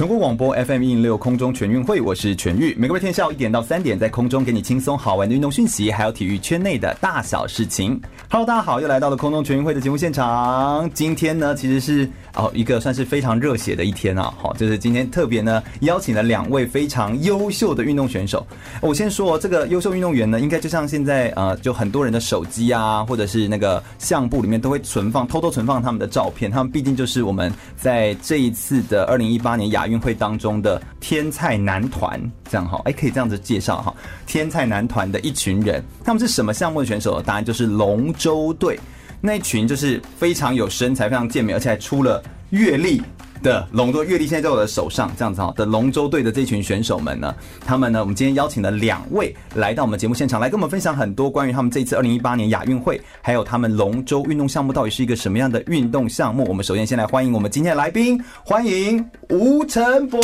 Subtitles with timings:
[0.00, 2.74] 全国广播 FM 一零六空中全运会，我是全玉。
[2.78, 8.00] 每个白天下午一点到三点，在空中给你轻松好玩的运动讯息，还有体育圈内的大小事情。
[8.30, 10.90] Hello，大家好，又来到了空中全运会的节目现场。
[10.94, 14.32] 今天呢，其实是哦一个算是非常热血的一天啊。
[14.38, 18.46] 好，就是今天特别呢邀请了两位非常优秀的运动选手。
[18.80, 26.50] 我先说这个优秀运动员呢，应该就像现在呃，就很多人的手机啊，或者是那个相簿里面都会存放、偷偷存放他们的照片。
[26.50, 32.20] 他们毕竟就是我们在这一次的二零一八年亚运会当中的天菜男团，
[32.50, 33.94] 这样哈，哎，可以这样子介绍哈，
[34.26, 37.20] 天菜男团的一群人，他们是什么项目的选手？
[37.22, 38.78] 答案就是龙舟队，
[39.20, 43.02] 那群就是非常有身材、非常健美，而且还出了阅历。
[43.42, 45.50] 的龙舟，阅历现在在我的手上，这样子哈。
[45.56, 56.44] 的龙舟队的这群选手们呢，他们呢，我们今天邀请了两位来到我们节目现场，来跟我们分享很多关于他们这次二零一八年亚运会，还有他们龙舟运动项目到底是一个什么样的运动项目。
[56.48, 60.20] 我们首先先来欢迎我们今天的来宾，欢迎吴晨博，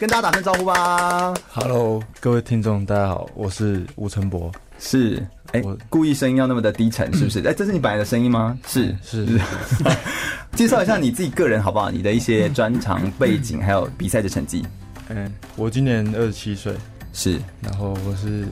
[0.00, 1.32] 跟大家打声招呼吧。
[1.52, 4.50] Hello，各位听众，大家好，我是吴承博。
[4.78, 7.40] 是，哎、欸，故意声音要那么的低沉，是不是？
[7.40, 8.58] 哎、欸，这是你本来的声音吗？
[8.66, 9.38] 是， 是，是。
[10.56, 11.90] 介绍一下你自己个人好不好？
[11.90, 14.64] 你的一些专长背景，还有比赛的成绩。
[15.08, 16.72] 嗯，我今年二十七岁，
[17.12, 17.38] 是。
[17.60, 18.46] 然后我是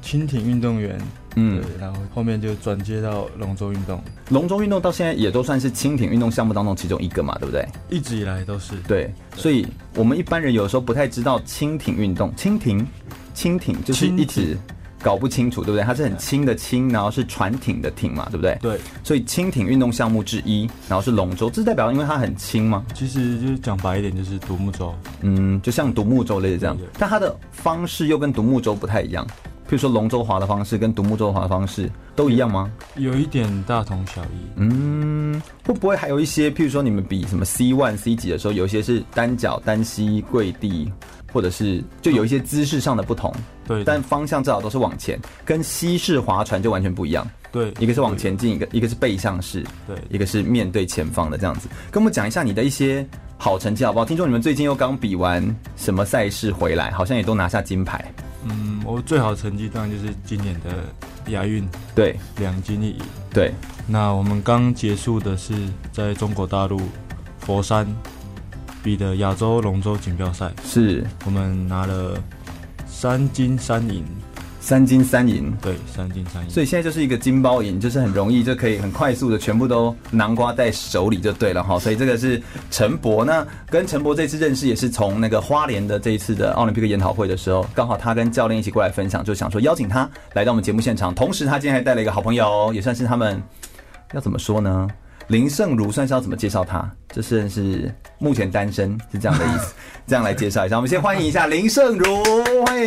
[0.00, 0.96] 轻艇运动员，
[1.34, 4.00] 嗯，然后后面就转接到龙舟运动。
[4.28, 7.66] 龙舟运动到现在也都算是轻艇运动项目当中其中一个嘛，对不对？
[7.90, 8.74] 一直以来都是。
[8.86, 9.66] 对，所以
[9.96, 12.86] 我们一般人有时候不太知道轻艇运动，轻艇，
[13.34, 14.56] 轻艇就是一直。
[15.02, 15.82] 搞不清楚，对不对？
[15.82, 18.56] 它是很轻的轻，然后是船艇的艇嘛，对不对？
[18.62, 18.80] 对。
[19.02, 22.84] 所以轻艇运动项目之一，然后是龙舟，这代表因为它很轻吗？
[22.94, 24.94] 其实就是讲白一点，就是独木舟。
[25.20, 29.26] 嗯，就像独木舟类的这样，但它的方式又跟独木舟不太一样。
[29.68, 32.70] 譬如说龙舟划的方式跟独木舟划的方式都一样吗？
[32.96, 34.28] 有一点大同小异。
[34.56, 36.50] 嗯，会不会还有一些？
[36.50, 40.92] 譬如说你们比什么 C one、C 几的时候，有一些是单脚单膝跪地。
[41.32, 43.34] 或者是就有一些姿势上的不同，
[43.66, 51.68] 对，但方向至少都是往前，跟西式划船就完全不一样，对，一个是往前进，一个一个是背向式，对，一个是面对前方的这样子。
[51.90, 53.06] 跟我们讲一下你的一些
[53.38, 54.04] 好成绩好不好？
[54.04, 55.44] 听说你们最近又刚比完
[55.76, 58.04] 什么赛事回来，好像也都拿下金牌。
[58.44, 60.84] 嗯，我最好的成绩当然就是今年的
[61.30, 62.98] 亚运，对，两金一银。
[63.32, 63.52] 对，
[63.86, 65.54] 那我们刚结束的是
[65.92, 66.80] 在中国大陆
[67.38, 67.86] 佛山。
[68.84, 72.20] 比的亚洲龙舟锦标赛，是我们拿了
[73.02, 74.04] 三金三银，
[74.60, 76.48] 三金三银，对，三金三银。
[76.48, 81.80] 所以现在就是一个金包银，就是很容易就可以很快速的全部都南瓜在手里就对了哈。
[81.80, 82.40] 所以这个是
[82.70, 93.42] 陈博，那跟陈博这次认识也是从那个花莲的这一次的奥林匹克研讨会的时候，刚好他跟教练一起过来分享，就想说邀请他来到我们节目现场，同时他今天还带了一个好朋友，也算是他们
[94.12, 94.88] 要怎么说呢？
[95.32, 96.86] 林胜如算是要怎么介绍他？
[97.10, 99.72] 就是是目前单身，是这样的意思。
[100.06, 102.22] 这样来介绍一下，我们先欢迎一下林胜如，
[102.66, 102.86] 欢迎，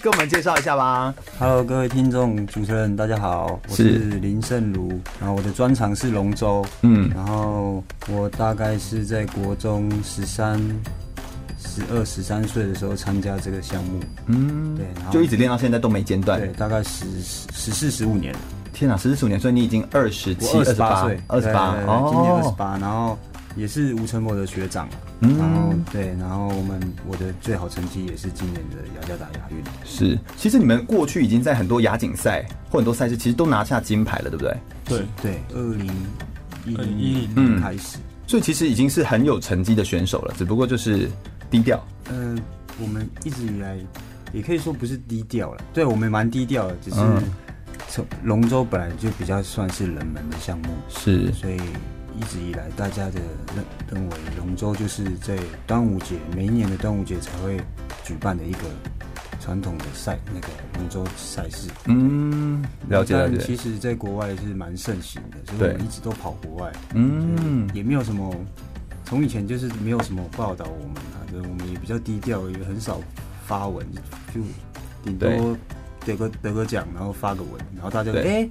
[0.00, 1.14] 跟我们介绍一下吧。
[1.38, 4.88] Hello，各位听众、主持人，大家好，我是林胜如。
[5.20, 10.58] 然后我的专长是龙舟，嗯，然后我大概是在国中十三、
[11.58, 17.04] 十二、十三岁的时候参加这个项目，嗯，对，然后就一直练到现在都没间断，对，大概十
[17.52, 18.34] 十四、十五年。
[18.72, 21.74] 天哪，十四五年，所以你已经二十七、二十八岁，二十八，
[22.10, 23.18] 今年二十八，然后
[23.56, 24.88] 也是吴成博的学长，
[25.20, 29.56] 嗯，然后对，然后我们我的最好成绩也是今年的雅加达亚运。
[29.84, 34.56] 是，其实你们过去已经在很多亚锦赛或很多赛事，其实都拿下金牌了，对不对？
[34.84, 35.86] 对对，二零
[36.64, 41.10] 一零一零年开始，所以其实已经是很有成绩的选手了，只不过就是
[41.50, 41.82] 低调。
[42.10, 42.42] 嗯、呃，
[42.80, 43.76] 我们一直以来
[44.32, 47.00] 也可以说不是低调了，对我们蛮低调的，只是。
[47.78, 51.56] 嗯龙舟本来就比较算是冷门的项目，是，所以
[52.16, 53.20] 一直以来大家的
[53.56, 55.36] 认认为龙舟就是在
[55.66, 57.60] 端午节，每一年的端午节才会
[58.04, 58.58] 举办的一个
[59.40, 61.68] 传统的赛，那个龙舟赛事。
[61.86, 63.38] 嗯，了解了解。
[63.38, 66.72] 其实，在国外是蛮盛行的，所以我们一直都跑国外。
[66.94, 68.34] 嗯，也没有什么，
[69.04, 73.00] 从以前就是没有什么报道我们啊，就我们也比较低调，也很少
[73.46, 73.84] 发文，
[74.34, 74.40] 就
[75.02, 75.56] 顶多。
[76.08, 78.50] 得个得个奖，然后发个文，然后大家哎、欸，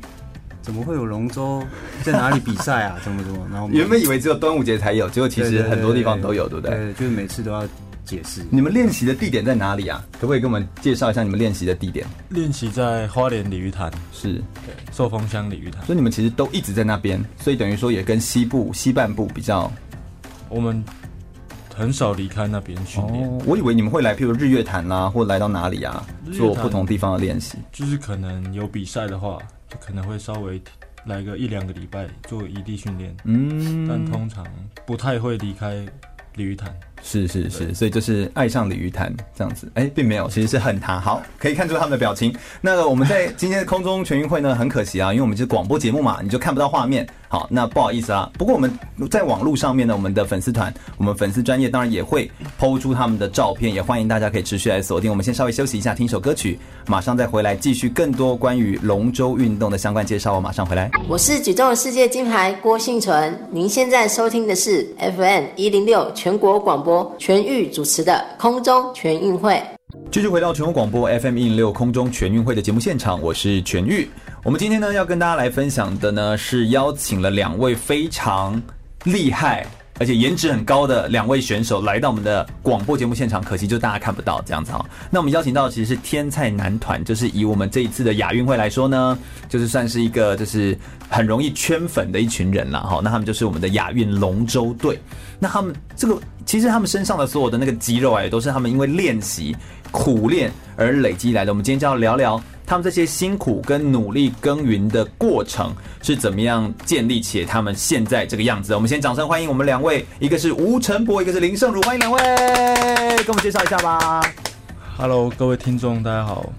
[0.61, 1.63] 怎么会有龙舟
[2.03, 2.99] 在哪里比赛啊？
[3.03, 3.47] 怎么怎么？
[3.51, 6.75] 然后原本以为只有端午节才有，结果其实很多地方都有，对不对？
[6.75, 7.67] 对，就是每次都要
[8.05, 8.41] 解释。
[8.51, 10.03] 你们练习的地点在哪里啊？
[10.13, 12.05] 可不可以给我们介绍一下你们练习的地点？
[12.29, 14.33] 练习在花莲鲤鱼潭，是
[14.65, 15.83] 对，寿丰乡鲤鱼潭。
[15.85, 19.71] 所以你们其实都一直在那边，所以等于说也跟西部西半部比较，
[20.49, 20.83] 我们
[21.77, 23.29] 很少离开那边训练。
[23.29, 26.03] 哦，我以为你们会来，譬如日月潭啦，或来到哪里啊，
[26.33, 27.59] 做不同地方的练习。
[27.71, 29.37] 就是可能有比赛的话，
[29.69, 30.61] 就可能会稍微。
[31.05, 34.45] 来个一两个礼拜做异地训练，嗯，但通常
[34.85, 35.87] 不太会离开
[36.35, 36.77] 鲤鱼潭。
[37.03, 40.99] 是是是，所以就是爱上鲤鱼潭这样子，哎、欸，并没有，其实是恨他。
[40.99, 42.35] 好，可以看出他们的表情。
[42.61, 47.07] 那个我们在今天的空中全运会呢，很可惜啊，因为我们是广播节目嘛，你就看不到画面。
[47.29, 48.29] 好，那不好意思啊。
[48.37, 48.71] 不过我们
[49.11, 55.11] 在网络上面呢，我们的粉丝团，我们粉丝专业当然也会 PO 出他们的照片，也欢迎大家可以持续来锁定。
[55.11, 56.57] 我们先稍微休息一下，听首歌曲，
[56.87, 60.35] 马上再回来继续更多关于龙舟运动的相关介绍。
[60.35, 60.89] 我马上回来。
[61.09, 69.61] 我是举重世界金牌郭幸存，您现在收听的是 FM 一零六全国广播全域主持的空中全运会。
[70.11, 74.09] 继续回到全国广播 FM 一零六空中全运会的节目现场，我是全域。
[74.43, 78.61] 我们今天呢要跟大家来分享的呢是邀请了两位非常
[79.03, 79.65] 厉害
[79.99, 84.85] 而且颜值很高的两位选手来到我们的广播节目现场，可惜就大家看不到这样子哈。
[85.09, 89.17] 那我们邀请到其实是天菜男团，就是以我们这一次的亚运会来说呢，
[89.49, 90.77] 就是算是一个就是
[91.09, 93.01] 很容易圈粉的一群人了哈。
[93.03, 94.99] 那他们就是我们的亚运龙舟队。
[95.39, 99.55] 那他们这个其实他们身上的所有的那个肌肉啊，也都是他们因为练习
[99.91, 101.51] 苦练而累积来的。
[101.51, 102.41] 我们今天就要聊聊。
[102.69, 108.75] 他们这些辛苦跟努力耕耘的过程是怎么样建立起他们现在这个样子？
[108.75, 112.19] 我们先掌声欢迎我们两位，一个是吴晨博，一个是林胜儒，欢迎两位，
[113.19, 114.21] 跟我们介绍一下吧。
[114.97, 116.51] Hello，各位听众，大家好，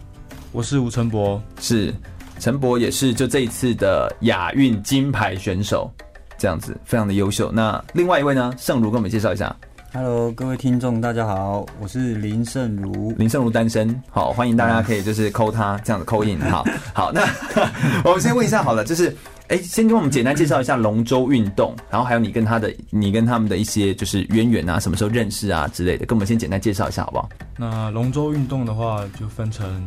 [0.50, 1.93] 我是吴晨博，是
[2.38, 5.93] 陈博也是就这一次的亚运金牌选手，
[6.38, 7.52] 这样子非常的优秀。
[7.52, 9.55] 那另外一位呢，胜儒跟我们介绍一下。
[10.00, 13.12] Hello，各位听众，大家好，我是林胜如。
[13.19, 16.65] 林胜如单身，好，欢迎大家可以就是扣他这样子扣印， 好
[16.95, 17.11] 好。
[17.11, 17.23] 那
[18.06, 19.09] 我们先问一下好了，就是
[19.49, 27.29] 哎、欸，先跟我们简单介绍一下龙舟运动，然后还有你跟他的，你跟他们的一些就是渊源啊，什么时候认识啊之类的，跟我们先简单介绍一下好不好？
[27.56, 29.85] 那龙舟运动的话，就分成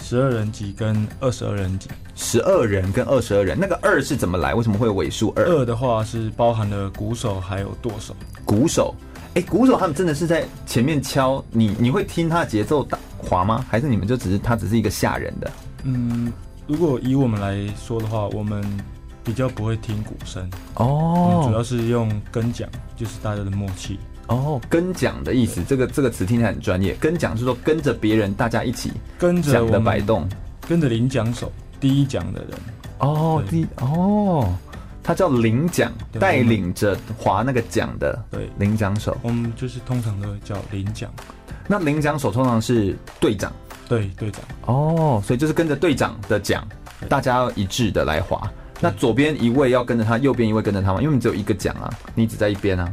[0.00, 1.88] 十二人级跟二十二人级。
[2.14, 4.54] 十二人跟二十二人，那个二是怎么来？
[4.54, 5.44] 为什么会有尾数二？
[5.46, 8.14] 二的话是包含了鼓手还有舵手，
[8.44, 8.94] 鼓手。
[9.34, 13.64] 哎、欸，鼓手他们真的是在前面敲你，你会听他的节奏打滑吗？
[13.66, 15.50] 还是你们就只是他只是一个吓人的？
[15.84, 16.30] 嗯，
[16.66, 18.62] 如果以我们来说的话，我们
[19.24, 24.60] 比较不会听鼓声哦，主要是用跟讲，就是大家的默契哦。
[24.68, 26.94] 跟讲的意思，这个这个词听起来很专业。
[27.00, 30.28] 跟讲是说跟着别人，大家一起跟着讲的摆动，
[30.68, 31.50] 跟着领奖手
[31.80, 32.50] 第一奖的人
[32.98, 34.54] 哦，第一哦。
[35.02, 35.90] 他叫领奖，
[36.20, 39.16] 带领着划那个奖的，对，领奖手。
[39.22, 41.10] 我们就是通常都叫领奖。
[41.66, 43.52] 那领奖手通常是队长，
[43.88, 44.40] 对，队长。
[44.66, 46.66] 哦，所以就是跟着队长的奖，
[47.08, 48.48] 大家要一致的来划。
[48.80, 51.00] 那左边一位要跟着他，右边一位跟着他吗？
[51.00, 52.92] 因为你只有一个奖啊，你只在一边啊。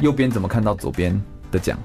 [0.00, 1.20] 右边怎么看到左边
[1.50, 1.78] 的奖？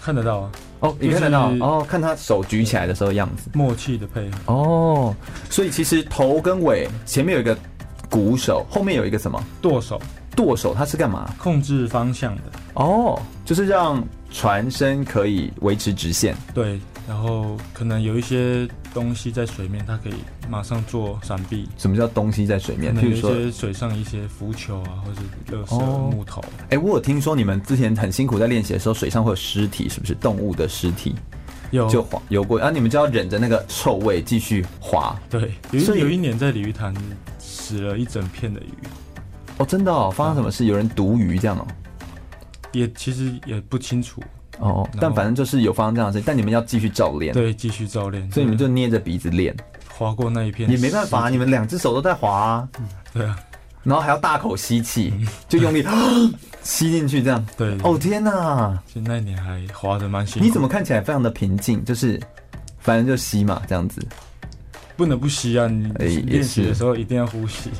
[0.00, 0.50] 看得到啊。
[0.80, 4.52] 哦，你看得到哦，看他手举起来的时候样子，默契的配合。
[4.52, 5.16] 哦，
[5.48, 7.56] 所以其实头跟尾前面有一个。
[8.12, 9.98] 鼓手后面有一个什么舵手？
[10.36, 11.34] 舵手它是干嘛？
[11.38, 12.42] 控制方向的
[12.74, 16.36] 哦，就是让船身可以维持直线。
[16.52, 20.14] 对，然后可能有一些东西在水面，它可以
[20.48, 21.66] 马上做闪避。
[21.78, 22.94] 什么叫东西在水面？
[22.94, 25.20] 比如说水上一些浮球啊，或者
[25.56, 25.78] 垃圾
[26.10, 26.42] 木头。
[26.68, 31.14] 哎、我有听说你们之前很辛苦在练习的时候，水上会有尸体，是不是动物的尸体？
[31.72, 35.20] 有就滑游过，然、啊、后你们就要忍着那个臭味继续滑。
[35.28, 36.94] 对，有有一年在鲤鱼潭。
[37.44, 38.72] 死了一整片的鱼
[39.58, 40.66] 哦，真的哦，发生什么事？
[40.66, 41.66] 有人毒鱼这样哦？
[42.72, 44.22] 也其实也不清楚
[44.58, 46.22] 哦，但反正就是有发生这样的事。
[46.26, 49.54] 但你们要继续照练，对，继续照练，所以你们就捏着鼻子练，
[49.94, 50.68] 划过那一片。
[50.68, 52.68] 也没办法，你们两只手都在划啊，
[53.14, 53.38] 对啊，
[53.82, 55.12] 然后还要大口吸气，
[55.48, 55.84] 就用力
[56.62, 57.44] 吸进去这样。
[57.56, 58.80] 对，哦天哪！
[58.86, 60.44] 其实那一年还划的蛮辛苦。
[60.44, 61.84] 你怎么看起来非常的平静？
[61.84, 62.20] 就是
[62.78, 64.00] 反正就吸嘛，这样子。
[64.96, 65.66] 不能不吸啊！
[65.66, 65.88] 你
[66.26, 67.70] 练习的时候一定要呼吸。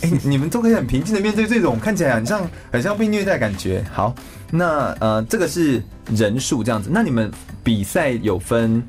[0.00, 3.84] 哎、欸，你们都可以很平静的面对这种看起来很像很像被虐待的感觉。
[3.92, 4.14] 好，
[4.50, 6.88] 那呃，这个是人数这样子。
[6.92, 7.30] 那你们
[7.62, 8.82] 比赛有分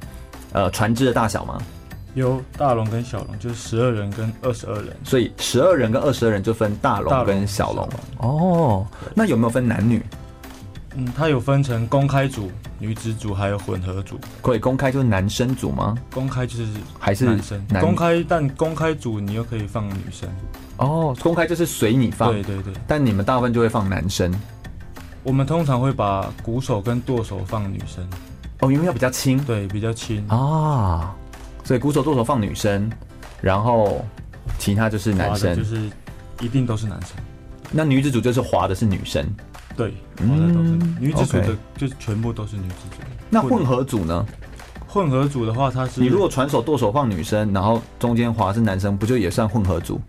[0.53, 1.57] 呃船只的大小吗？
[2.15, 4.95] 有大龙跟小龙，就是十二人跟二十二人。
[5.03, 7.87] 所以十二人跟二十二人就分大龙跟小龙。
[8.17, 10.03] 哦，那有没有分男女？
[10.95, 14.17] 嗯，它有分成公开组、女子组还有混合组。
[14.41, 15.93] 可以公开就是男生组吗？
[16.13, 16.65] 公开就是
[16.97, 17.61] 还是男生？
[17.81, 20.29] 公开但公开组你又可以放女生。
[20.77, 22.31] 哦，公开就是随你放。
[22.31, 22.73] 对对对。
[22.87, 24.33] 但你们大部分就会放男生。
[25.21, 28.07] 我们通常会把鼓手跟舵手放女生。
[28.61, 29.37] 哦，因为要比较轻。
[29.43, 31.13] 对，比较轻啊。
[31.65, 32.89] 所以鼓手、舵手放女生，
[33.41, 34.05] 然后
[34.57, 35.53] 其他就是男生。
[35.57, 35.89] 就是
[36.39, 37.17] 一定都是男生。
[37.71, 39.25] 那女子组就是滑的是女生。
[39.75, 40.69] 对，滑的都是
[40.99, 42.97] 女子组的，就全部都是女子组。
[43.29, 44.25] 那混合组呢？
[44.87, 49.99] 混合组的话，它是你如果传手舵手放女生，然后中间滑是男生，不就也算混合组？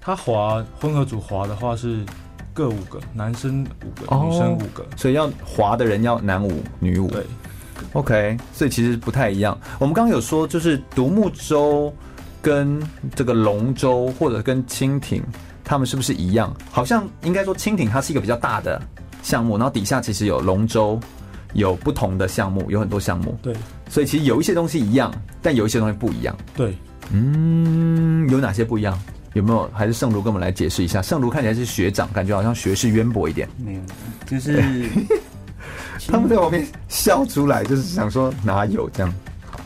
[0.00, 2.04] 他滑混合组滑的话是
[2.52, 7.08] 各五个，男生五个，女生五个，所以要滑的人要男五女五。
[7.08, 7.24] 对
[7.92, 9.58] ，OK，所以其实不太一样。
[9.78, 11.94] 我们刚刚有说，就是独木舟
[12.40, 12.82] 跟
[13.14, 15.22] 这个龙舟或者跟蜻蜓。
[15.64, 16.54] 他们是不是一样？
[16.72, 18.82] 好像应该说蜻蜓它是一个比较大的
[19.22, 20.98] 项目，然后底下其实有龙舟，
[21.54, 23.38] 有不同的项目，有很多项目。
[23.40, 23.54] 对，
[23.88, 26.36] 所以其实有一些东西一样，但有一些东西不一样。
[26.56, 26.76] 对，
[27.12, 28.98] 嗯，有哪些不一样？
[29.34, 29.70] 有没有？
[29.72, 31.00] 还是圣如跟我们来解释一下？
[31.00, 33.48] 圣如看起来是学长，感觉好像学识渊博一点。
[33.56, 33.80] 没有，
[34.26, 34.62] 就是
[36.08, 39.14] 他们在旁边笑出来，就是想说哪有这样？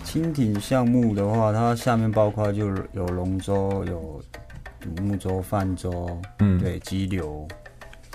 [0.05, 4.23] 蜻蜓项目的话，它下面包括就有龙舟有。
[4.79, 7.49] 独木舟、泛舟，嗯，对，激流，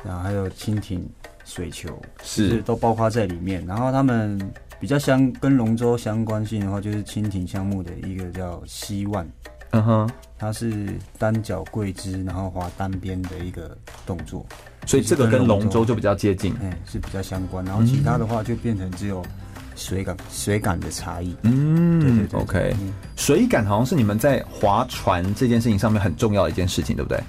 [0.05, 1.05] 然后还有蜻蜓、
[1.43, 1.89] 水球，
[2.23, 3.65] 是，是都包括在里面。
[3.65, 4.39] 然后他们
[4.79, 9.29] 比较相跟龙舟相关性的话，就是蜻蜓项目的一个叫西万，
[9.71, 10.87] 嗯哼，它是
[11.17, 14.45] 单脚跪姿，然后划单边的一个动作，
[14.85, 17.63] 所以这个跟龙舟就比较接近，哎，是比较相关。
[17.65, 19.23] 然后其他的话就变成只有。
[19.73, 27.23] 水感水感的差异，嗯，对对对，OK，嗯，水感好像是你们在划船这件事情上面很重要的一件事情，对不对？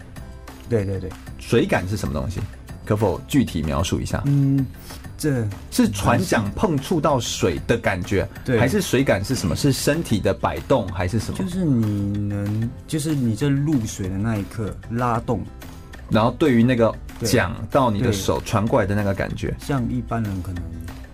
[0.68, 2.40] 对对对，水感是什么东西？
[2.84, 4.22] 可否具体描述一下？
[4.26, 4.66] 嗯，
[5.16, 9.56] 这是船桨碰触到水的感觉，对，还是水感是什么？
[9.56, 11.38] 是身体的摆动还是什么？
[11.38, 15.42] 就是你能，就是你在入水的那一刻拉动，
[16.12, 20.62] 然后对于那个桨到你的手传过来的那个感觉，像一般人可能。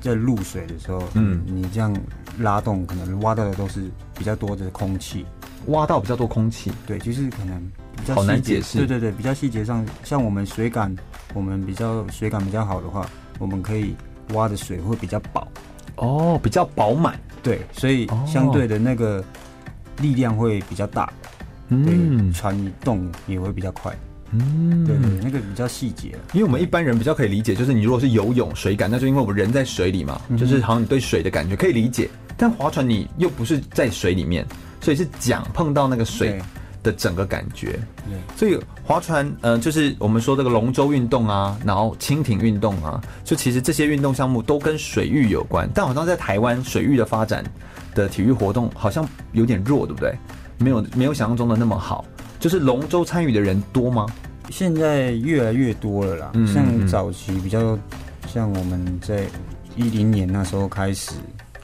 [0.01, 1.93] 在入水的时候，嗯，你这样
[2.39, 5.27] 拉动，可能挖到的都是比较多的空气，
[5.67, 7.61] 挖到比较多空气，对，就是可能
[7.97, 10.95] 比较好难解释，对对对，比较细节上，像我们水感，
[11.35, 13.93] 我们比较水感比较好的话，我们可以
[14.35, 15.49] 挖的水会比较饱，
[15.97, 19.23] 哦，比较饱满，对，所以相对的那个
[20.01, 21.13] 力量会比较大，
[21.71, 23.93] 嗯，船移动也会比较快。
[24.33, 32.09] 嗯，对，对，那个比较细节，因为我们一般人比较可以理解，就是你如果是游泳水感，那就因为我们人在水里嘛，就是好像你对水的感觉可以理解。
[32.37, 34.47] 但划船你又不是在水里面，
[34.81, 36.41] 所以是桨碰到那个水
[36.83, 37.79] 的整个感觉。
[38.07, 45.69] 对，所以划船，呃，就是我们说这个龙舟运动啊，然后蜻蜓运动啊，就其实这些运动项目都跟水域有关。
[45.75, 47.43] 但好像在台湾水域的发展
[47.95, 50.15] 的体育活动好像有点弱，对不对？
[50.59, 52.05] 没有没有想象中的那么好。
[52.39, 54.07] 就是龙舟参与的人多吗？
[54.51, 56.31] 现在越来越多了啦。
[56.35, 57.79] 嗯、像早期比较，
[58.27, 59.25] 像我们在
[59.77, 61.13] 一零年那时候开始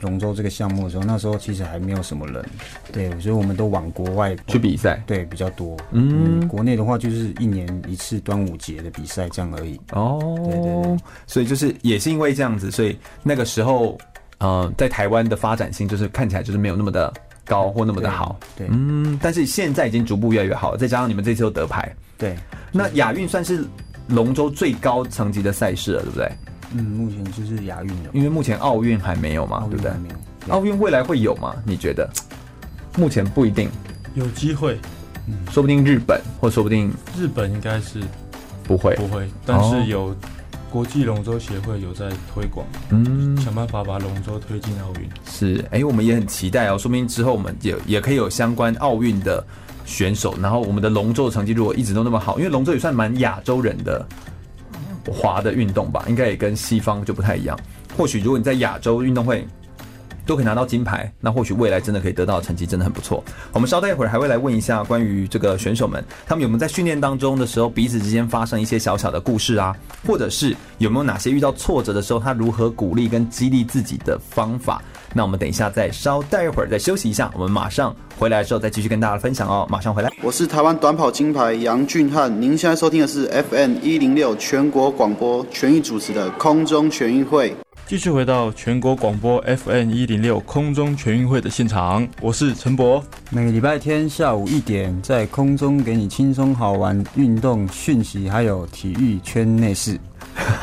[0.01, 2.45] 龙舟这个项目的时候，那时候其实还没有什么人。
[2.93, 5.03] 对，所以我们都往国外去比赛。
[5.07, 5.77] 对，比较多。
[5.93, 9.81] 嗯，嗯，国内的话就是一年一次端午节的比赛这样而已。
[9.93, 10.97] 哦，对对对。
[11.27, 13.97] 所以就是也是因为这样子，所以那个时候，
[14.39, 17.11] 呃，在台湾的发展性就是看起来就是没有那么的。
[17.45, 22.37] 高或那么的好，对，嗯，但是现在已经逐步越来越好了，再加上你们这次又得牌，对，
[22.73, 23.65] 那亚运算是
[24.09, 26.33] 龙舟最高层级的赛事了，对不对？
[26.75, 29.91] 嗯，目前就是亚运了，因为目前奥运还没有嘛，对不对？
[30.03, 30.09] 没
[30.49, 31.55] 有，奥运未来会有吗？
[31.65, 32.09] 你觉得？
[32.97, 33.69] 目前不一定，
[34.15, 34.79] 有机会，
[35.27, 38.01] 嗯，说不定日本，或说不定日本应该是
[38.63, 40.15] 不会，不会，但是有。
[40.75, 45.09] 哦国际龙舟协会有在推广，嗯，想办法把龙舟推进奥运。
[45.25, 46.77] 是，哎、欸，我们也很期待哦。
[46.77, 49.47] 说不定之后我们也也可以有相关奥运的
[49.87, 50.35] 选手。
[50.43, 54.05] 然后我们的龙舟成绩如果一直都那么好，因为龙舟也算蛮亚洲人的
[55.09, 57.57] 滑的运动吧，应该也跟西方就不太一样。
[57.97, 59.47] 或许如果你在亚洲运动会。
[60.27, 63.23] 都可以拿到金牌，那或许未来真的可以得到的成绩真的很不错。
[63.53, 69.77] 我们稍待一会儿还会来问一下关于这个选手们，他们有没有在训练当中的时候彼此之间发生一些小小的故事啊，
[70.07, 74.83] 或者是有没有哪些遇到挫折的时候他如何鼓励跟激励自己的方法？
[75.17, 79.65] 那我们等一下再稍待一会儿再休息一下，我们马上回来的时候再继续跟大家分享哦。
[79.71, 87.55] 马上回来，我是台湾短跑金牌杨俊翰，您现在收听的是 FM 一零六全国广播全域主持的空中全运会。
[87.87, 93.05] 继续回到全国广播 FM 一零六空中全运会的现场，我是陈博。
[93.29, 100.01] 每个礼拜天下午一点，在空中给你轻松好玩运动讯息，还有体育圈内事。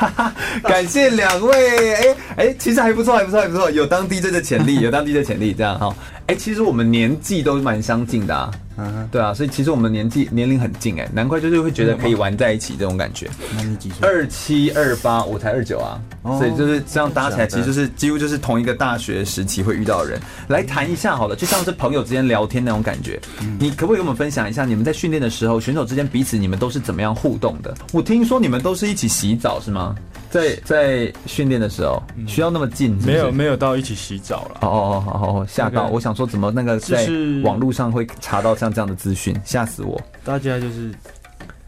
[0.64, 5.94] 感谢两位，哎、欸、哎、欸，其实还不错，还不错，还不错，有当 DJ 的潜力，有当 DJ 的潜力，这样哈。
[6.26, 8.50] 哎、欸，其实我们年纪都蛮相近的啊，
[8.82, 13.30] 嗯，对啊，所以其实我们年纪年龄很近，哎，难怪就是会觉得可以玩在一起这种感觉。
[13.56, 14.08] 那你几岁？
[14.08, 16.00] 二七二八，我才二九啊，
[16.38, 20.20] 所以就是这样搭起来，其实就是几乎就是同一个大学时期会遇到的人。
[20.48, 23.20] 来谈一下好了，就像是朋友之间聊天那种感觉。
[23.58, 27.74] 你可不可以跟我们分享一下，你们在训练的时候，选手之间彼此你们都是怎么样互动的？
[27.92, 29.94] 我听说你们都是一起洗澡是吗？
[30.30, 32.96] 在在训练的时候需要那么近？
[33.04, 34.60] 没有没有到一起洗澡了。
[34.62, 35.88] 哦哦哦哦，吓到！
[35.88, 37.06] 我想说怎么那个在
[37.44, 40.00] 网络上会查到像这样的资讯，吓死我！
[40.24, 40.92] 大家就是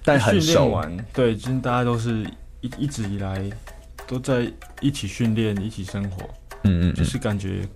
[0.02, 2.26] 但很熟玩，对，就是大家都是
[2.60, 3.50] 一一直以来
[4.06, 6.22] 都在一起训练，一起生活。
[6.64, 7.68] 嗯嗯，就是感觉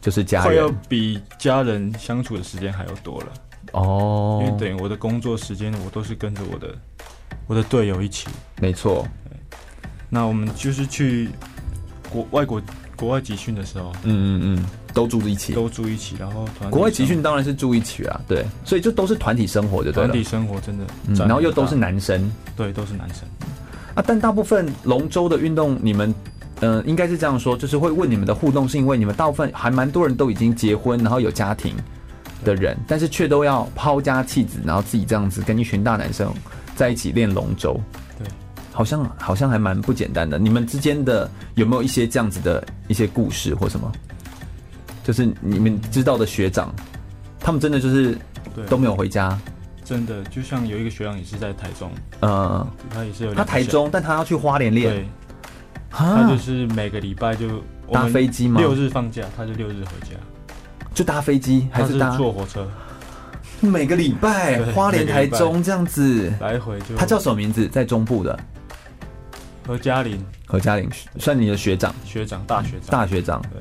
[0.00, 3.32] 就是家人，快要比家人相处的时间还要多了。
[3.72, 6.74] 哦，因为等于我的工作时间，我都是跟着我的
[7.46, 8.28] 我的队友一起。
[8.60, 9.06] 没错。
[10.10, 11.28] 那我们就是去
[12.08, 12.62] 国外国
[12.98, 23.20] 国外集训的时候，嗯嗯嗯，都住一起，都住一起，然后团国外集训当然是住一起啊，对，所以就都是团体生活的，团体生活真的，嗯，然后又都是男生，对，都是男生。
[23.94, 26.12] 啊，但大部分龙舟的运动，你们
[26.60, 31.74] 嗯、呃，应该是这样说，就是会问你们的互动，是因为你们大部分还蛮多人都已经结婚，然后有家庭
[32.44, 36.32] 的人，但是却都要抛家弃子，然后自己这样子跟一群大男生
[36.74, 37.80] 在一起练龙舟。
[38.78, 40.38] 好像好像还蛮不简单的。
[40.38, 43.90] 你们之间的有没有一些这样子的一些故事或什么？
[45.02, 46.72] 就是你们知道的学长，
[47.40, 48.16] 他们真的就是
[48.68, 49.36] 都没有回家。
[49.84, 54.94] 真的，就像有一个学长也是在台中，嗯，他也是有他台中，但他要去花莲练。
[54.94, 55.08] 对，
[55.90, 57.48] 他就是每个礼拜就
[57.92, 58.60] 搭飞机吗？
[58.60, 60.14] 六日放假，他就六日回家，
[60.94, 62.64] 就搭飞机还是搭坐火车？
[63.58, 66.94] 每个礼拜花莲台中这样子来回就。
[66.96, 67.66] 他叫什么名字？
[67.66, 68.38] 在中部的。
[69.68, 73.60] 何嘉玲，何嘉玲算你的学长，学长，大学长，大学长，对，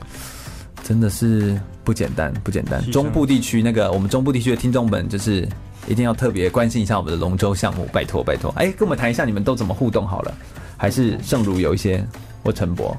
[0.82, 2.82] 真的是不简单，不简单。
[2.92, 5.46] 中部地区那个，我们中部地区的听众们，就是
[5.86, 8.50] 一定要特别关心一下我们的龙舟项目，拜托，拜托。
[8.56, 10.34] 哎，跟我们谈一下，你们都怎么互动好了？
[10.78, 12.02] 还是胜如有一些
[12.42, 12.96] 或陈博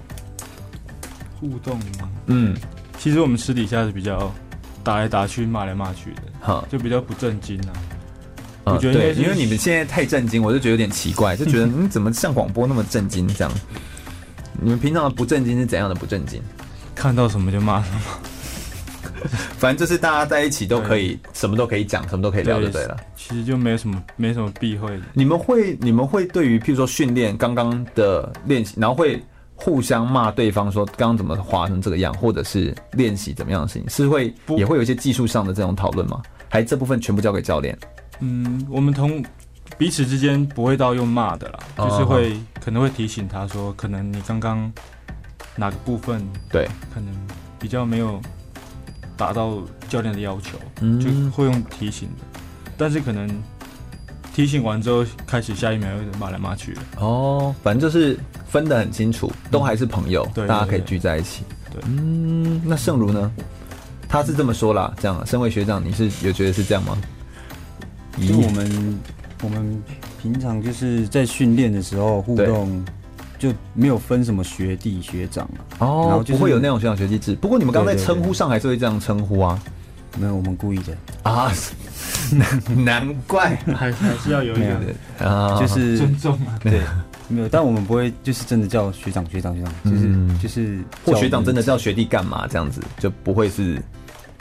[1.40, 2.10] 互动吗？
[2.26, 2.54] 嗯，
[2.98, 4.30] 其实我们私底下是比较
[4.84, 7.72] 打来打去，骂来骂去的，哈，就比较不正经啊。
[8.74, 13.52] 我觉得对，因为你们现在太震惊，我就觉得有点奇怪，就觉得嗯，怎么像广播那么震惊这样？
[14.60, 16.42] 你们平常的不震惊是怎样的不震惊？
[16.94, 18.00] 看到什么就骂什么，
[19.56, 22.96] 反正就是大家在一起都可以，什么都可以讲，什么都可以聊就对了。
[23.16, 25.02] 其实就没有什么，没什么避讳的。
[25.12, 29.22] 你们会，你们会对于譬如说训练刚刚的练习，然后会
[29.54, 36.20] 互相骂对方说刚刚怎么滑成这个样，或者是练习怎么样的事情，是会也会有一些技术上的这种讨论吗？
[36.48, 37.78] 还这部分全部交给教练？
[38.20, 39.24] 嗯，我们同
[39.76, 44.72] 彼此之间不会到用骂的啦，就是会可能会提醒他说，可能你刚刚
[45.56, 47.14] 哪个部分对，可能
[47.58, 48.20] 比较没有
[49.16, 52.40] 达到教练的要求，嗯就会用提醒的。
[52.76, 53.28] 但是可能
[54.34, 56.80] 提醒完之后，开始下一秒又骂来骂去的。
[56.98, 61.42] 哦，反正就是分得很清楚，都还是朋友，对，大家可以聚在一起。
[61.72, 63.30] 对，嗯，那胜如呢？
[64.08, 66.96] 他是这么说啦，这样，身为学长，你是有觉得是这样吗？
[68.26, 68.98] 就我们
[69.42, 69.82] 我们
[70.20, 72.84] 平常就是在训练的时候互动，
[73.38, 75.60] 就没有分什么学弟学长啊。
[75.78, 77.34] 哦，然后不会有那种学长学弟制。
[77.36, 79.62] 不过你们刚才称呼上还是会这样称呼啊？
[80.18, 81.52] 没有，我们故意的啊。
[82.30, 84.76] 难难怪，还还是要有一点
[85.18, 86.58] 啊，就是 尊重嘛。
[86.60, 86.80] 对，
[87.28, 93.80] 没有，但我们不会就是真的叫学长学长学长，就是就是或学长真的叫学弟干嘛这样子，就不会是。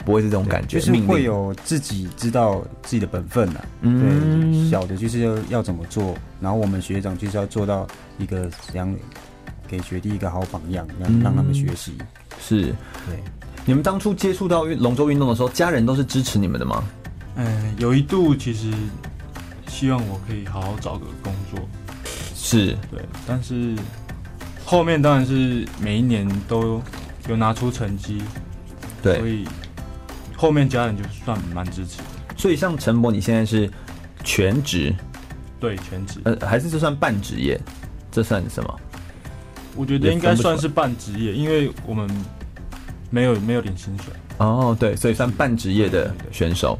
[0.08, 3.60] 不会是这种感觉，就是会有自己知道自己的本分呐。
[3.82, 8.96] 嗯，对，小的就是要要怎么做，然后我们学长就是要做到一个怎样，
[9.68, 11.92] 给学弟一个好榜样，让让他们学习。
[12.40, 12.74] 是，
[13.06, 13.22] 对。
[13.66, 16.82] 你们当初接触到龙舟运动的时候，家人都是支持你们的吗？
[17.36, 18.72] 嗯，有一度其实
[19.66, 21.60] 希望我可以好好找个工作。
[22.34, 23.04] 是，对。
[23.26, 23.76] 但是
[24.64, 26.80] 后面当然是每一年都
[27.28, 28.22] 有拿出成绩，
[29.02, 29.46] 对，所以。
[30.38, 32.04] 后面家人就算蛮支持的，
[32.36, 33.68] 所以像陈博，你现在是
[34.22, 34.94] 全职，
[35.58, 37.60] 对，全职，呃，还是这算半职业？
[38.12, 38.80] 这算什么？
[39.74, 42.08] 我觉得应该算是半职业，因为我们
[43.10, 44.12] 没有没有领薪水。
[44.38, 46.78] 哦，对，所以算半职业的选手。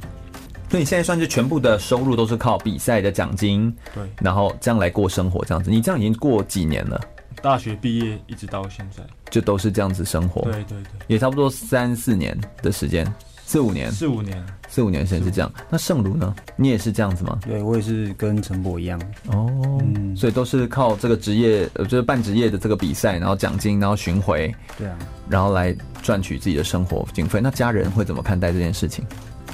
[0.71, 5.69] 所以你现在算是全部的收入都是靠比赛的奖金，对，然后这样来过生活，这样子。
[5.69, 7.01] 你这样已经过几年了？
[7.43, 10.43] 大学毕业一直到现在，就都是这样子生活。
[10.43, 13.07] 对对对，也差不多三四年的时间。
[13.49, 15.51] 四五年，四五年，四五年前是这样。
[15.71, 16.35] 那圣如呢？
[16.55, 17.39] 你也是这样子吗？
[17.47, 19.01] 对，我也是跟陈博一样。
[19.29, 24.99] 哦，嗯，所以都是靠这个职业，呃，就是半职业的这个比赛，然后奖金，然后巡回，对啊，
[25.31, 27.41] 然后来赚取自己的生活经费。
[27.41, 29.03] 那家人会怎么看待这件事情？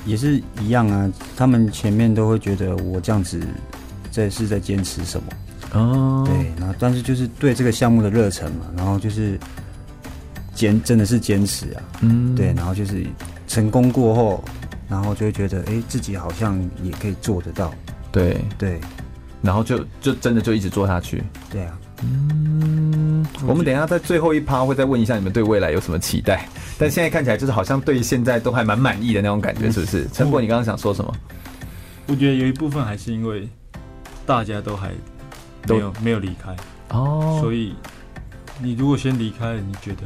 [0.05, 3.41] 也是一样啊，他们前面都会觉得我这样子
[4.11, 5.33] 在是在坚持什么。
[5.73, 9.39] 哦，对，然后但是就是对这个项目的热忱嘛，然后就是
[10.53, 13.07] 坚真的是坚持啊，嗯，对，然后就是。
[13.47, 14.45] 成功过后，
[14.89, 17.73] 然后就会觉得，哎，自己好像也可以做得到。
[18.11, 18.81] 对对，
[19.43, 21.23] 然后就就真的就一直做下去。
[21.51, 30.09] 对啊，嗯，我们等一下在最后一趴会再问一下你们对未来有什么期待，但现在看起来就是好像对现在都还蛮满意的那种感觉，是不是？
[30.13, 31.13] 陈博，你刚刚想说什么？
[32.07, 33.49] 我觉得有一部分还是因为
[34.25, 34.93] 大家都还
[35.69, 36.55] 没有没有离开
[36.91, 37.75] 哦，所以
[38.61, 40.03] 你如果先离开了，你觉得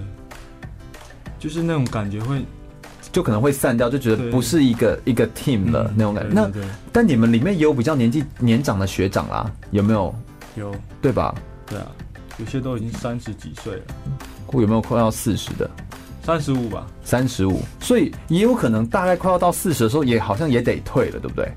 [1.39, 2.43] 就是那种感觉会。
[3.11, 6.35] 就可能会散掉，就觉得不是一个一个 team 了那种感觉。
[6.35, 6.51] 那
[6.93, 10.15] 但你们里面也有比较年纪年长的学长啦，有没有？
[10.57, 11.35] 有，对吧？
[11.67, 11.87] 对啊，
[12.39, 13.83] 有些都已经三十几岁了。
[14.53, 15.69] 有没有快要四十的？
[16.23, 16.87] 三十五吧。
[17.05, 21.51] 三十五，所以也有可能大概快要到四十的时候，也好像也得退了，对不对？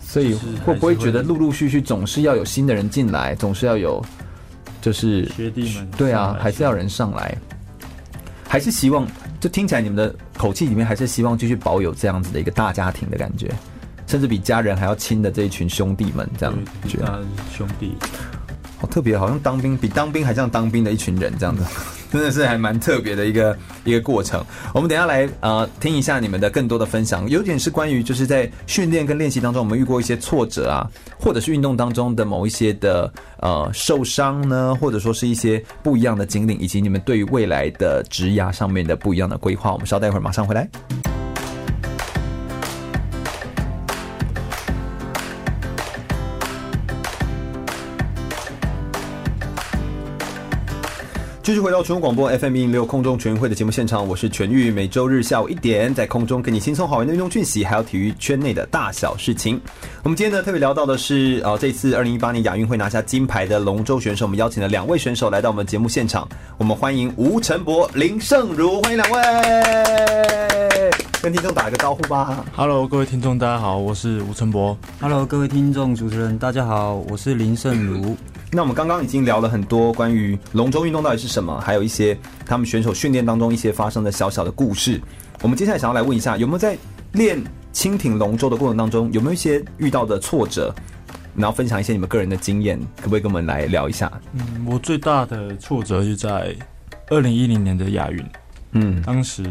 [0.00, 4.04] 所以会不会觉得陆陆续续总是要有新的人进来，总是要有
[4.80, 5.90] 就是学弟们？
[5.96, 7.36] 对啊，还是要人上来，
[8.48, 9.06] 还是希望。
[9.40, 13.50] 就听起来你们的口气里面还是希望继续保有这样子的一个大家庭的感觉，
[14.06, 16.54] 甚至比家人还要亲的这一群兄弟们这样
[16.88, 17.94] 觉得兄弟
[18.78, 21.62] 好特别，好像当兵比当兵还像当兵的一群人这样子。
[22.12, 24.44] 真的是还蛮特别的一个一个过程。
[24.72, 30.88] 我们等下来呃听一下你们的更多的分享，有点是关于就是在训练跟练习当中，我们遇过一些挫折啊，
[31.18, 39.72] 或者是运动当中的某一些的呃受伤呢，或者说是一些不一样的经历，以及你们对于未来的职涯上面的不一样的规划。
[39.72, 40.68] 我们稍待一会儿，马上回来。
[51.46, 59.60] 继续回到全国广播 FM 一零六空中全运会的节目现场，我是全玉，每周日下午一点在空中给你轻松好玩的运动讯息，还有体育圈内的大小事情。
[60.02, 66.28] 我们今天呢特别聊到的是，呃，这次二零一八年亚运会拿下金牌的龙舟选手，我们邀请了两位选手来到我们节目现场，
[66.58, 69.22] 我们欢迎吴晨博、林胜如，欢迎两位，
[71.22, 72.44] 跟听众打一个招呼吧。
[72.56, 74.76] Hello，各位听众，大家好，我是吴晨博。
[75.00, 78.16] Hello，各位听众，主持人大家好，我是林胜儒。
[78.56, 82.16] 那我们刚刚已经聊了很多关于龙舟运动到底是什么，还有一些
[82.46, 84.98] 他们选手训练当中一些发生的小小的故事。
[85.42, 86.74] 我们接下来想要来问一下，有没有在
[87.12, 87.38] 练
[87.74, 90.74] 蜻蜓龙舟的过程当中，有没有一些遇到的挫折？
[91.34, 94.10] 然后分享一些你们个人的经验，可不可以跟我们来聊一下？
[94.32, 96.56] 嗯，我最大的挫折就在
[97.08, 98.24] 二零一零年的亚运，
[98.72, 99.44] 嗯，当时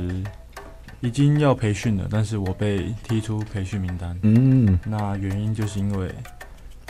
[1.02, 6.10] 已经要培训了，但是我被踢出培训名单，嗯，那原因就是因为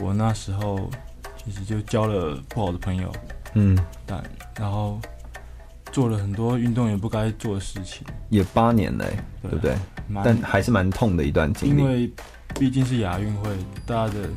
[0.01, 0.89] 我那时候。
[1.45, 3.11] 其实就交了不好的朋友，
[3.53, 4.23] 嗯，但
[4.57, 4.99] 然后
[5.91, 9.05] 做了很多运动员不该做的事情，也八年了，
[9.43, 9.75] 对不对？
[10.23, 11.79] 但还是蛮痛的一段经历。
[11.79, 12.11] 因为
[12.59, 13.49] 毕竟是亚运会，
[13.85, 14.27] 大家的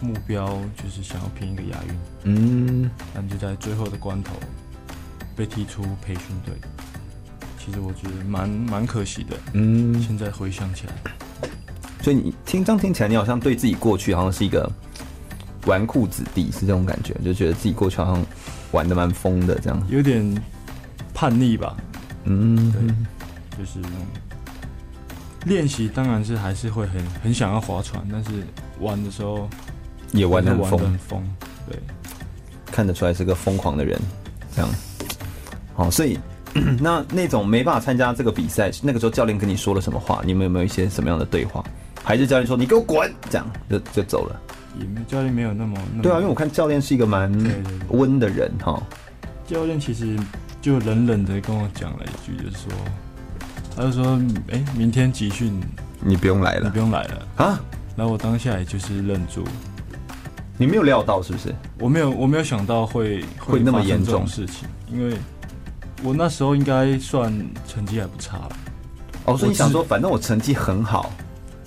[0.00, 1.94] 目标就是想要拼一个亚运，
[2.24, 4.34] 嗯，但就在最后的关头
[5.36, 6.54] 被踢出培训队，
[7.56, 10.02] 其实我觉得蛮蛮可惜的，嗯。
[10.02, 10.92] 现在回想起来，
[12.02, 14.68] 所以你听这样听起来，你好像对自己过去好像是一个。
[15.68, 18.26] 纨绔子弟是这种感觉，就觉得自己过去好像
[18.72, 20.42] 玩的蛮疯的，这样有点
[21.12, 21.76] 叛逆吧。
[22.24, 22.82] 嗯，对，
[23.58, 23.78] 就是
[25.44, 28.30] 练习当然是还是会很很想要划船，但是
[28.80, 29.48] 玩的时候
[30.12, 31.22] 也玩得很疯，很疯。
[31.68, 31.78] 对，
[32.66, 34.00] 看得出来是个疯狂的人，
[34.54, 34.70] 这样。
[35.74, 36.18] 好，所以
[36.80, 40.22] 那那种没办法参加这个比赛，那个时候教练跟你说了什么话？
[40.24, 41.64] 你们有没有一些什么样的对话？
[42.02, 44.40] 还是教练说你给我滚，这样就就走了？
[45.06, 47.32] 教练没有那么，对啊，因为我看教练是一个蛮
[47.88, 48.82] 温的人哈。
[49.46, 50.18] 教练其实
[50.60, 52.72] 就冷冷的跟我讲了一句，就是说，
[53.74, 55.58] 他就说，哎、欸，明天集训
[56.00, 57.60] 你不用来了，你不用来了啊。
[57.96, 59.44] 然后我当下也就是愣住，
[60.56, 61.54] 你没有料到是不是？
[61.80, 65.16] 我没有，我没有想到会会，那么严重的事情，因为
[66.04, 67.32] 我那时候应该算
[67.66, 68.56] 成绩还不差了。
[69.24, 71.10] 哦，所以你想说，反正我成绩很好。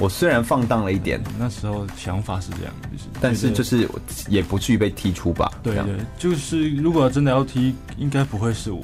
[0.01, 3.87] 我虽然放荡了一点，那时候想法是这样，就是，但是就是
[4.27, 5.53] 也不至于被踢出吧？
[5.61, 8.81] 对对，就是如果真的要踢，应该不会是我。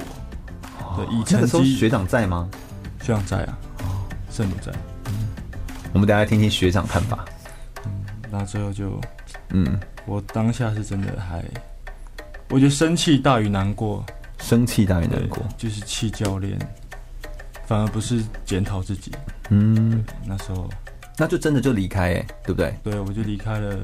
[0.96, 2.48] 对，以前那个时候学长在吗？
[3.02, 4.70] 学长在啊，哦，胜儒在。
[5.06, 5.12] 嗯，
[5.92, 7.24] 我们等下听听学长看法。
[7.84, 7.90] 嗯，
[8.30, 9.00] 那最后就，
[9.50, 11.44] 嗯，我当下是真的还，
[12.48, 14.06] 我觉得生气大于难过，
[14.38, 16.56] 生气大于难过，就是气教练
[17.66, 19.10] 反而不是检讨自己。
[19.50, 20.70] 嗯，那时候
[21.18, 22.74] 那就真的就离开哎，对不对？
[22.82, 23.76] 对，我就离开了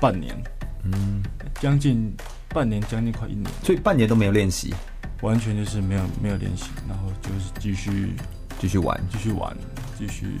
[0.00, 0.36] 半年，
[0.82, 1.22] 嗯，
[1.60, 2.12] 将近
[2.48, 4.74] 半年，将近快一年，所以半年都没有练习，
[5.22, 8.14] 完全就是没有没有练习，然后就是继续
[8.58, 9.56] 继续玩，继续玩，
[9.96, 10.38] 继续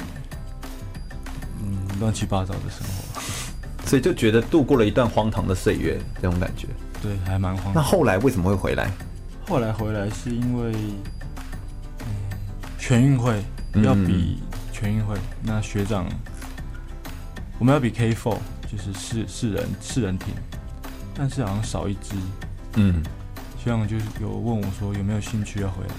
[1.62, 3.20] 嗯乱七八糟的生活，
[3.86, 6.66] 所以就觉得度过了一段荒唐的岁月，这种感觉。
[7.02, 7.74] 对，还蛮荒唐。
[7.74, 8.90] 那后来为什么会回来？
[9.48, 10.72] 后来回来是因为，
[12.00, 12.06] 嗯，
[12.78, 13.40] 全运会
[13.84, 14.42] 要比
[14.78, 16.06] 全运会，嗯、那学长
[17.58, 18.36] 我们要比 K four，
[18.70, 20.34] 就是四四人四人艇，
[21.14, 22.14] 但是好像少一支。
[22.74, 23.02] 嗯，
[23.58, 25.94] 学长就有问我说有没有兴趣要回来。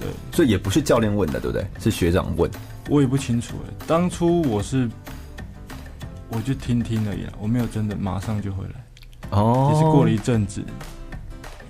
[0.00, 1.64] 对，所以也不是教练问的，对不对？
[1.78, 2.50] 是学长问。
[2.88, 4.90] 我也不清楚哎，当初我是
[6.28, 8.84] 我就听听而已，我没有真的马上就回来。
[9.30, 10.64] 哦，只是过了一阵子，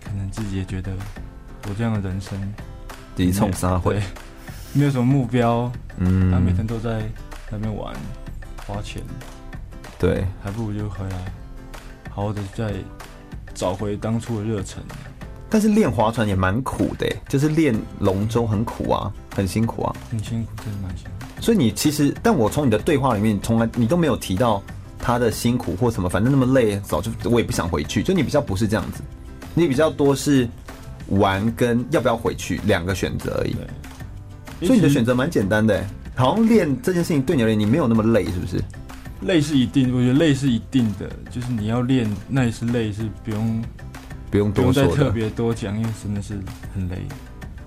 [0.02, 0.90] 可能自己也觉得
[1.68, 2.54] 我这样的人生，
[3.14, 4.00] 第一冲三回，
[4.72, 7.02] 没有什么目标，嗯，他每天都在
[7.50, 7.94] 那边玩，
[8.66, 9.02] 花钱，
[9.98, 11.16] 对，还不如就回来，
[12.10, 12.72] 好好的再
[13.54, 14.82] 找回当初的热忱。
[15.48, 21.40] 但是练划船也蛮苦的，就是练龙舟很苦啊，很辛苦啊，很辛苦，真的蛮辛苦。
[21.40, 24.62] 所以你其实，但我从你的对话里面，从来你都没有提到。
[25.04, 28.04] 他的辛苦或什么，反正那么累，早就我也不想回去。
[28.04, 29.02] 就你比较不是这样子，
[29.52, 30.48] 你比较多是
[31.08, 33.56] 玩跟要不要回去两个选择而已。
[34.62, 38.62] 对，所以你的选择蛮简单的，好像练这件事情对你而言，你没有那么累，是不是？
[39.22, 43.62] 累是一定，我觉得累是一定的，就是你要练，那也是累，是不用
[44.30, 46.34] 不用多不用再特别多讲，因为真的是
[46.74, 46.96] 很累。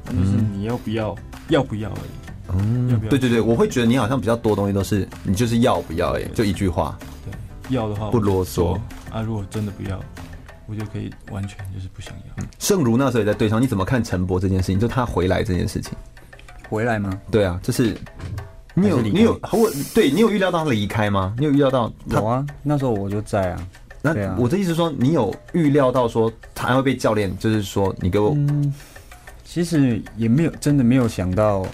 [0.04, 1.18] 但就是你要不要，嗯、
[1.50, 2.54] 要不要而已。
[2.54, 6.98] 嗯，要不要对对对，我会觉得你好像比较多东西都是你就是要不要哎，就一句话。
[7.24, 8.80] 对，要的话不啰嗦
[9.12, 9.22] 啊。
[9.22, 10.00] 如果真的不要，
[10.68, 12.46] 我就可以完全就是不想要。
[12.60, 14.78] 盛如那时候也在对上，你怎么看陈博这件事情？
[14.78, 15.94] 就他回来这件事情，
[16.70, 17.20] 回来吗？
[17.32, 17.96] 对啊，就是
[18.74, 21.34] 你有你有我对你有预料到他离开吗？
[21.38, 21.92] 你有预料到？
[22.10, 23.68] 有啊，那时候我就在啊。
[24.02, 28.74] 那我的意思说，你有预料到说他会被教练，就是说你给我，嗯，
[29.44, 31.66] 其实也没有真的没有想到。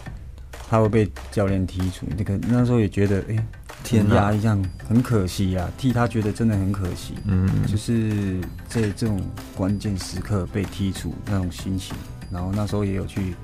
[0.70, 3.46] 他会被教练踢出，那个那时候也觉得，哎、欸，
[3.84, 7.14] 天啊，一样很可惜啊，替他觉得真的很可惜。
[7.26, 9.20] 嗯，就是在这种
[9.54, 11.94] 关键时刻被踢出那种心情，
[12.32, 13.36] 然后那时候也有去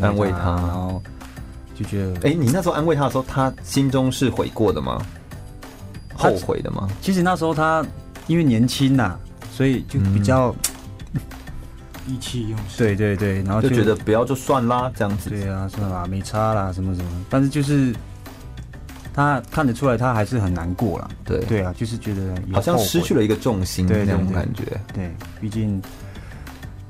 [0.00, 1.02] 安慰他，安慰他然后
[1.74, 5.04] 就觉得，哎、欸，你那时候安慰他的时候，他心中是悔过的吗？
[6.14, 6.88] 后悔的吗？
[7.00, 7.84] 其实那时候他
[8.26, 9.20] 因为年轻呐、啊，
[9.52, 10.48] 所以就比较。
[10.50, 11.20] 嗯
[12.08, 15.28] 意气用事，对对对，然后就，就觉得不要就算啦，这样子。
[15.28, 17.10] 对啊，算啦，没差啦，什么什么。
[17.28, 17.92] 但是就是
[19.12, 21.08] 他看得出来，他还是很难过啦。
[21.24, 24.62] 对对啊，就是觉得好像失去了一个重心，对，那种感觉。
[24.94, 25.82] 对，毕竟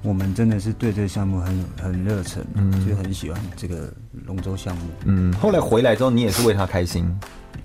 [0.07, 3.93] 我们真的是对这个项目很很热忱，嗯，就很喜欢这个
[4.25, 4.83] 龙舟项目。
[5.05, 7.13] 嗯，后来回来之后，你也是为他开心。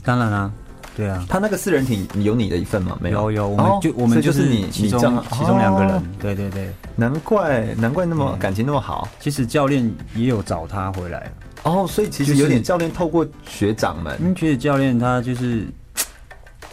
[0.04, 0.52] 当然啦。
[0.94, 2.98] 对啊，他那个四人艇有你的一份吗？
[3.00, 6.04] 没有，有有，我们就我们就是你其中其中两个人。
[6.20, 9.08] 对对对，难怪难怪那么感情那么好。
[9.18, 11.32] 其实教练也有找他回来
[11.64, 15.66] 哦，所以其实有点教练透过学长们，因为觉得教练他就是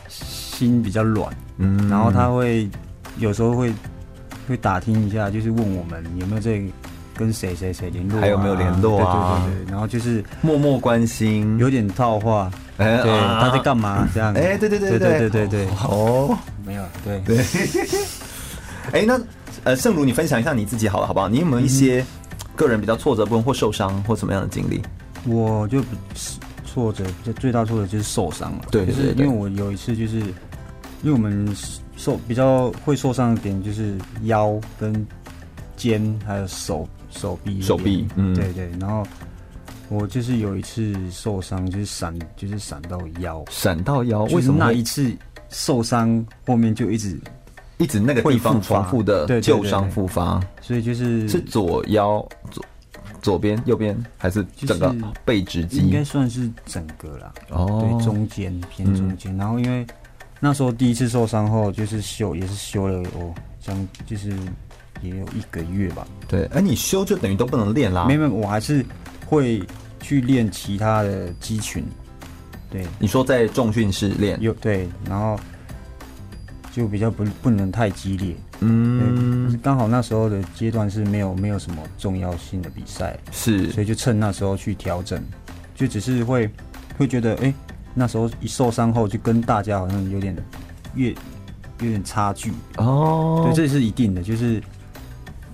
[0.08, 2.68] 心比较软，嗯，然后他会
[3.18, 3.72] 有时候会
[4.48, 6.60] 会打听一下，就是问我们有没有在
[7.14, 9.42] 跟谁谁谁联络，还有没有联络啊？
[9.44, 12.50] 对对对，然后就是默默关心，有点套话。
[12.78, 14.08] 哎，对，他在干嘛？
[14.14, 14.32] 这样？
[14.34, 15.66] 哎，对对对对对对对。
[15.82, 17.44] 哦，没有，对对。
[18.92, 19.20] 哎，那
[19.64, 21.28] 呃，圣如，你分享一下你自己好了，好不好？
[21.28, 22.04] 你有没有一些
[22.54, 24.80] 个人比较挫折部分或受伤或什么样的经历？
[25.26, 25.82] 我就
[26.64, 28.66] 挫折，就最大挫折就是受伤了。
[28.70, 31.46] 对，就是因为我有一次，就是因为我们
[31.98, 35.06] 受比较会受伤的点就是腰跟
[35.76, 38.08] 肩，还有手手臂手臂。
[38.16, 39.06] 嗯，对对，然后。
[39.90, 44.24] 我就是有一次受伤，就是闪，就是闪到腰，闪到腰。
[44.24, 45.10] 为什么那一次
[45.48, 47.18] 受伤后面就一直
[47.78, 50.38] 一直那个地方重复的旧伤复发？
[50.60, 52.62] 所以就是是左腰左
[53.22, 55.78] 左边右边还是整个背直肌？
[55.78, 57.32] 应该算是整个啦。
[57.48, 59.34] 哦，对，中间偏中间。
[59.38, 59.86] 然后因为
[60.40, 64.30] 那时候第一次受伤后，就是休也是休了哦，将就是
[65.02, 66.06] 也有一个月吧。
[66.26, 68.06] 对，而，你休就等于都不能练啦。
[68.06, 68.84] 没没，我还是。
[69.30, 69.62] 会
[70.00, 71.84] 去练其他的肌群，
[72.70, 72.82] 对。
[72.98, 75.38] 你说在重训室练有对，然后
[76.72, 85.22] 就比较不不能太激烈，嗯，刚好那时候的阶段是没有没有什么重要性的比赛，是，所以就趁那时候去调整，
[85.74, 86.50] 就只是会
[86.96, 87.54] 会觉得，哎、欸，
[87.98, 90.34] 那时候一受伤后就跟大家好像有点
[90.94, 91.10] 越
[91.80, 94.62] 有点差距哦，对，这是一定的，就是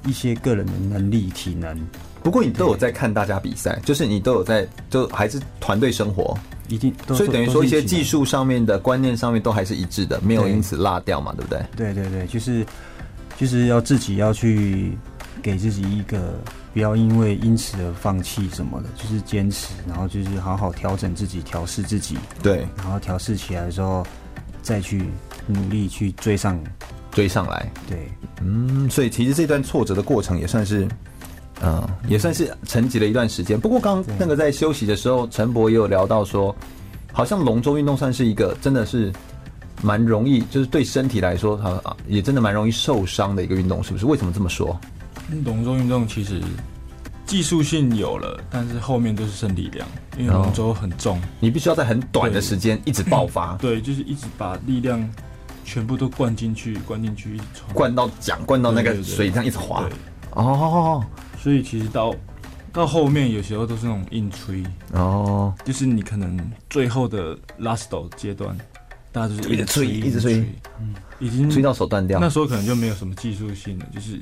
[0.07, 1.75] 一些个人的能力体能。
[2.23, 6.37] 不过你都有在看大家比赛，就是你都有在，就还是团队生活，
[6.69, 6.95] 一定。
[7.09, 11.63] 所以等于说一些技术上面的观念上面都还是一致的，没有因此落掉嘛，对不对？
[11.77, 12.65] 对对对，就是
[13.37, 14.97] 就是要自己要去
[15.43, 16.35] 给自己一个，
[16.73, 22.17] 不要因为因此而放弃什么的，就是坚持，然后就是好好调整自己，调试自己。
[22.43, 24.07] 对，然后调试起来的时候，
[24.63, 25.09] 再去
[25.47, 26.59] 努力去追上。
[27.11, 28.09] 追上来，对，
[28.43, 30.85] 嗯，所以其实这段挫折的过程也算是，
[31.63, 33.61] 嗯，也算是沉寂了一段时间。
[33.61, 36.53] 不过刚刚那个在休息的时候，陈博也有聊到说，
[37.13, 39.13] 好像龙舟运动算是一个真的是
[39.81, 44.07] 蛮容易，就是对身体来说，它也真的蛮容易受伤的一个运动，是不是？
[44.07, 44.77] 为什么这么说？
[45.45, 46.41] 龙舟运动其实
[47.27, 49.87] 技术性有了，但是后面都是剩力量，
[50.19, 55.09] 因为龙舟很重，你必须要在很短的时间一直爆发，对，就是一直把力量。
[55.67, 57.41] 全部都灌进去，灌进去，
[57.73, 59.89] 灌到桨，灌到那个水这样一直滑。
[60.33, 61.03] 哦，
[61.41, 62.15] 所以其实到
[62.71, 64.63] 到后面有时候都是那种硬吹。
[64.93, 68.55] 哦，就是你可能最后的 last 阶段，
[69.11, 70.45] 大家就是一直吹，一直吹，
[70.79, 72.21] 嗯，已经吹到手断掉。
[72.21, 74.21] 那时候可能就没有什么技术性了，就是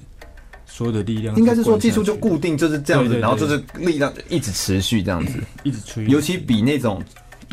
[0.75, 6.07] 所有的力量应该是说技术就固定就是这样子，然后就是力量一直持续这样子，一直吹。
[6.07, 7.03] 尤其比那种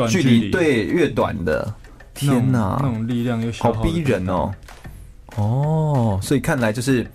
[0.08, 1.74] 距离对越短的。
[2.16, 4.52] 天呐，那种力量又好逼人哦！
[5.38, 7.10] 哦，所以看来就是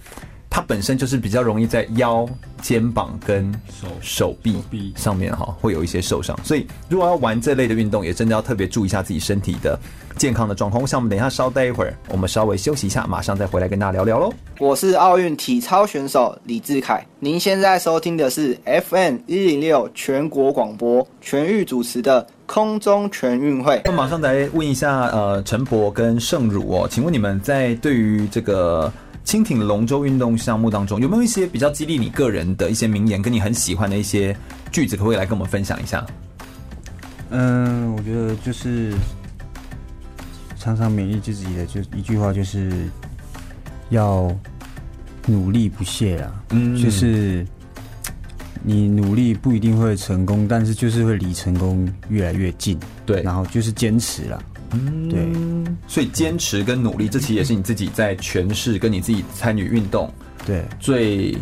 [0.55, 2.25] 它本身就是比较容易在腰、
[2.63, 9.77] 肩膀跟手手臂上面哈会有一些受伤，所以如果要玩这类的运动，也真的要特别注意一下自己身体的
[10.17, 10.81] 健康的状况。
[10.81, 14.33] 我想我们等一下稍待一会儿，我们稍微休息一下，马上再回来跟大家聊聊喽。
[14.61, 22.25] 我是奥运体操选手李志凯，您现在收听的是 FM 一零六全国广播全域主持的。
[22.47, 28.93] 空中全运会，那马上来问一下，呃，陈博跟盛儒哦，请问你们在对于这个
[29.25, 34.37] 轻艇龙舟运动项目当中，有没有一些比较激励你个人的一些名言，跟你很喜欢的一些
[34.71, 36.07] 句子，可不可以来跟我们分享一下？
[37.31, 38.95] 嗯，我觉得就是
[40.59, 42.89] 常常勉励自己的，就一句话，就是
[43.91, 44.31] 要
[45.27, 47.45] 努力不懈啊，嗯，就是。
[48.67, 52.81] 你努力不一定会成功，但是就是会离成功越来越近。
[53.05, 54.43] 对，然后就是坚持了。
[54.75, 55.75] 嗯，对。
[55.87, 60.13] 所以坚持跟努力，这其实也是你自己在诠释跟你自己参与运动，
[60.47, 61.37] 对，最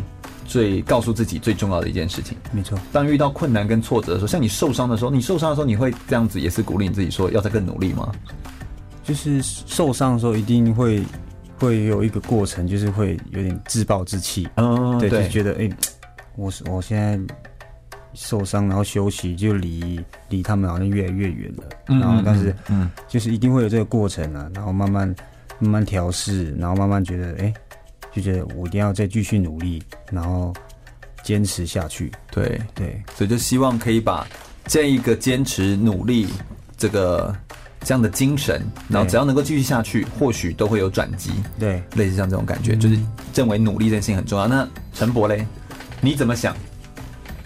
[0.44, 2.36] 最告诉自己最重要的一件事情。
[2.52, 2.78] 没错。
[2.92, 8.12] 当遇到困难跟挫折的时候，像你受伤的时候，你受伤的时候，你会这样子也是鼓励你自己说要再更努力吗？
[9.04, 11.02] 就是受伤的时候一定会
[11.58, 14.48] 会有一个过程，就是会有点自暴自弃。
[14.56, 15.68] 嗯，对，对就觉得哎。
[15.68, 15.72] 欸
[16.34, 17.20] 我我现在
[18.14, 21.64] 受伤，然后休息，就离离他们好像越来越远了。
[21.88, 24.50] 嗯、然后，但是，嗯，就是一定会有这个过程啊。
[24.54, 25.06] 然后慢慢
[25.58, 27.54] 慢慢调试，然后慢慢觉得，哎、欸，
[28.12, 30.52] 就觉得我一定要再继续努力，然后
[31.22, 32.12] 坚持下去。
[32.30, 34.26] 对对，所以就希望可以把
[34.66, 36.28] 这一个坚持努力
[36.76, 37.34] 这个
[37.80, 41.30] 这样的精神，然后只要能够继续下去，或许都会有转机。
[41.58, 42.98] 对，类似像这种感觉，嗯、就是
[43.34, 44.46] 认为努力这件事情很重要。
[44.46, 45.46] 那陈博嘞？
[46.00, 46.56] 你怎么想？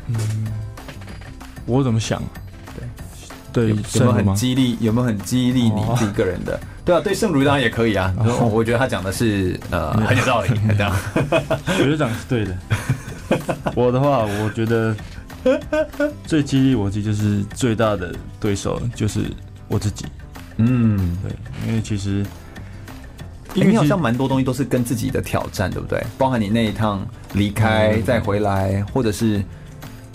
[0.08, 0.45] 嗯，
[1.66, 2.22] 我怎么想？
[3.52, 4.76] 对对，有没有很激励？
[4.80, 6.58] 有没有很激励你自己个人的？
[6.84, 8.14] 对啊，对圣儒当然也可以啊。
[8.50, 10.94] 我觉得他讲的是呃 很有道理， 这样。
[11.76, 12.56] 学长是对的。
[13.74, 14.94] 我的话，我觉得
[16.26, 19.24] 最激励我自己就是最大的对手就是
[19.68, 20.04] 我自己。
[20.58, 21.32] 嗯，对，
[21.68, 22.24] 因为其实。
[23.54, 26.04] 因为你好像蛮多东西都是跟自己的挑战，对不对？
[26.18, 29.42] 包含你那一趟离开再回来，或者是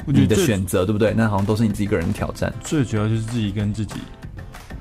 [0.05, 1.13] 你的选择，对不对？
[1.15, 2.53] 那好像都是你自己个人的挑战。
[2.63, 3.95] 最主要就是自己跟自己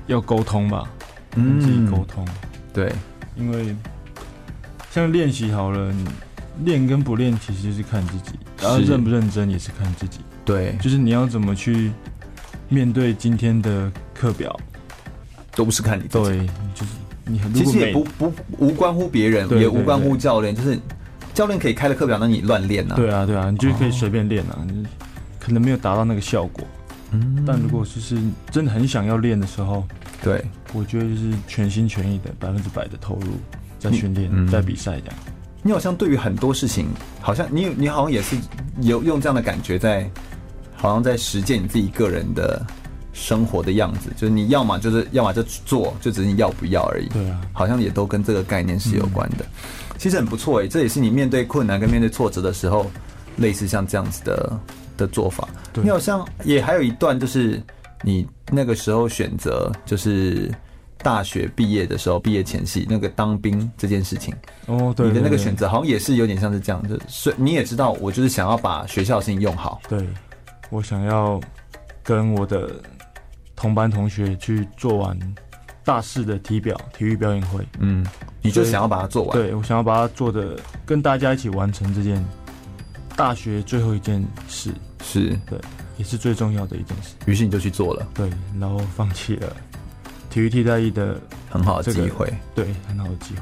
[0.07, 0.89] 要沟通吧，
[1.29, 2.27] 跟自己沟通。
[2.73, 2.91] 对，
[3.35, 3.75] 因为
[4.91, 6.05] 像练习好了，你
[6.65, 8.31] 练跟不练其实就是看自己，
[8.61, 10.19] 然后认不认真也是看自己。
[10.43, 11.91] 对，就是你要怎么去
[12.67, 14.57] 面对今天的课表，
[15.55, 16.23] 都不是看你自己。
[16.23, 16.91] 对，就是
[17.25, 17.39] 你。
[17.53, 20.77] 其实也不不无关乎别人，也无关乎教练，就是
[21.33, 22.95] 教练可以开了课表，那你乱练呐？
[22.95, 24.85] 对啊，对啊，你就可以随便练啊，你
[25.41, 26.63] 可能没有达到那个效果。
[27.11, 28.17] 嗯，但如果就是
[28.49, 29.83] 真的很想要练的时候，
[30.23, 33.27] 对，我觉得就是全心全意的百分之百的投入
[33.79, 35.15] 在训练，在比赛这样。
[35.63, 36.87] 你好像对于很多事情，
[37.19, 38.37] 好像你你好像也是
[38.79, 40.09] 有用这样的感觉在，
[40.75, 42.65] 好像在实践你自己个人的。
[43.13, 47.09] 生活的样子，就是你要么就是要么就做，就只是你要不要而已。
[47.09, 49.43] 对啊，好像也都跟这个概念是有关的。
[49.43, 52.89] 嗯、其实很不错哎，这也是你面对困难跟面对挫折的时候，
[53.35, 54.57] 类似像这样子的
[55.01, 55.47] 的做法。
[55.73, 57.61] 对，你好像也还有一段，就是
[58.03, 60.49] 你那个时候选择，就是
[60.99, 64.33] 大学毕业的时候，毕业前夕那个当兵这件事情。
[64.67, 69.81] 哦，对，你的那个选择好像也是有点像是这样，的，所以你也知道，我就是想要把学校的事情用好。
[69.89, 70.07] 对，
[70.69, 71.41] 我想要
[72.03, 72.69] 跟我的
[73.55, 75.17] 同班同学去做完
[75.83, 77.65] 大四的体表体育表演会。
[77.79, 78.05] 嗯，
[78.41, 79.37] 你就想要把它做完？
[79.37, 82.23] 对，我想要把它做的跟大家一起完成这件
[83.15, 84.71] 大学最后一件事。
[85.03, 85.59] 是，对，
[85.97, 87.09] 也是最重要的一件事。
[87.25, 88.07] 于是你就去做了。
[88.13, 88.29] 对，
[88.59, 89.53] 然后放弃了
[90.29, 92.31] 体育替代役的很好的机会。
[92.55, 93.41] 对，很好的机会。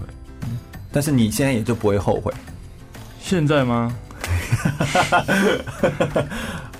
[0.92, 2.34] 但是你现在也就不会后悔？
[3.22, 3.96] 现在吗？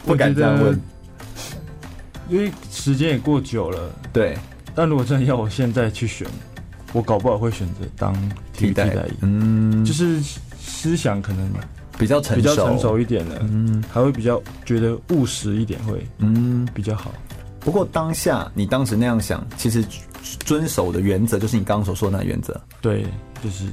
[0.06, 0.80] 不敢这样问，
[2.28, 3.92] 因为时间也过久了。
[4.12, 4.36] 对，
[4.74, 6.28] 但如果真的要我现在去选，
[6.94, 8.12] 我搞不好会选择当
[8.54, 9.14] 体育替代役。
[9.22, 10.20] 嗯，就是
[10.60, 11.48] 思想可能
[12.00, 17.12] 比较成熟，比较成熟一点的，嗯，还会比较觉得务实一点，会嗯比较好。
[17.60, 19.86] 不过当下你当时那样想，其实
[20.40, 22.60] 遵守的原则就是你刚刚所说的那原则。
[22.82, 23.06] 对，
[23.44, 23.66] 就是。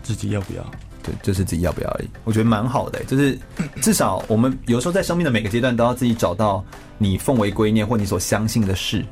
[0.00, 0.64] 自己要不要？
[1.02, 2.08] 对，就是自己要不要而已。
[2.24, 3.38] 我觉得蛮好的，就是
[3.82, 6.64] 至少我们有时候在生命的每个阶段，都要自己找到
[6.96, 9.04] 你奉为圭臬或你所相信的事，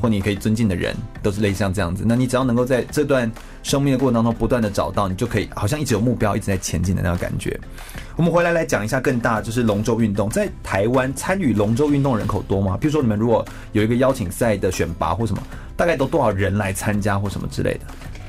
[0.00, 2.04] 或你可以尊敬的人，都是类似像这样子。
[2.06, 3.30] 那你只要能够在这段
[3.62, 7.58] 生命的过程当中不断的找到，你就可以好像一直有目标，一直在前进的那个感觉。
[8.16, 12.76] 我们回来来讲一下更大，就是龙舟运动在台湾参与龙舟运动人口多吗？
[12.78, 15.42] 比如说你们如果有一个邀请赛的选拔或什么，
[15.76, 17.80] 大概都多少人来参加或什么之类的？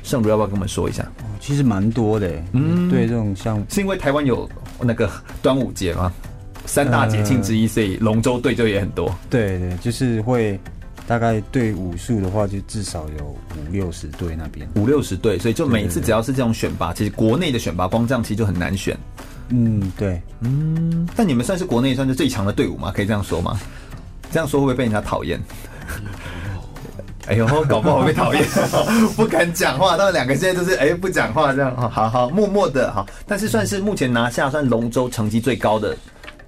[0.02, 1.06] 圣如要不要跟我们说一下？
[1.38, 4.48] 其实蛮多的，嗯，对，这种项目是因为台湾有
[4.80, 5.10] 那个
[5.42, 6.12] 端午节吗？
[6.64, 9.14] 三大节庆之一，所以龙舟队就也很多。
[9.28, 10.58] 对对，就是会
[11.06, 18.96] 大概队武术的话，就至少有五六十队那边，五六十队，所以就每一次只要是这种选拔，其实国内的选拔光这样其实就很难选。
[19.48, 22.92] 嗯，对，嗯，但你们算是国内算是最强的队伍吗？
[22.94, 23.58] 可以这样说吗？
[24.30, 25.38] 这样说会不会被人家讨厌？
[27.28, 28.44] 哎呦，搞不好被讨厌，
[29.14, 29.96] 不敢讲话。
[29.96, 33.06] 他们两个现在都是哎不讲话这样，好好默默的好。
[33.26, 35.96] 但是算是目前拿下算龙舟成绩最高的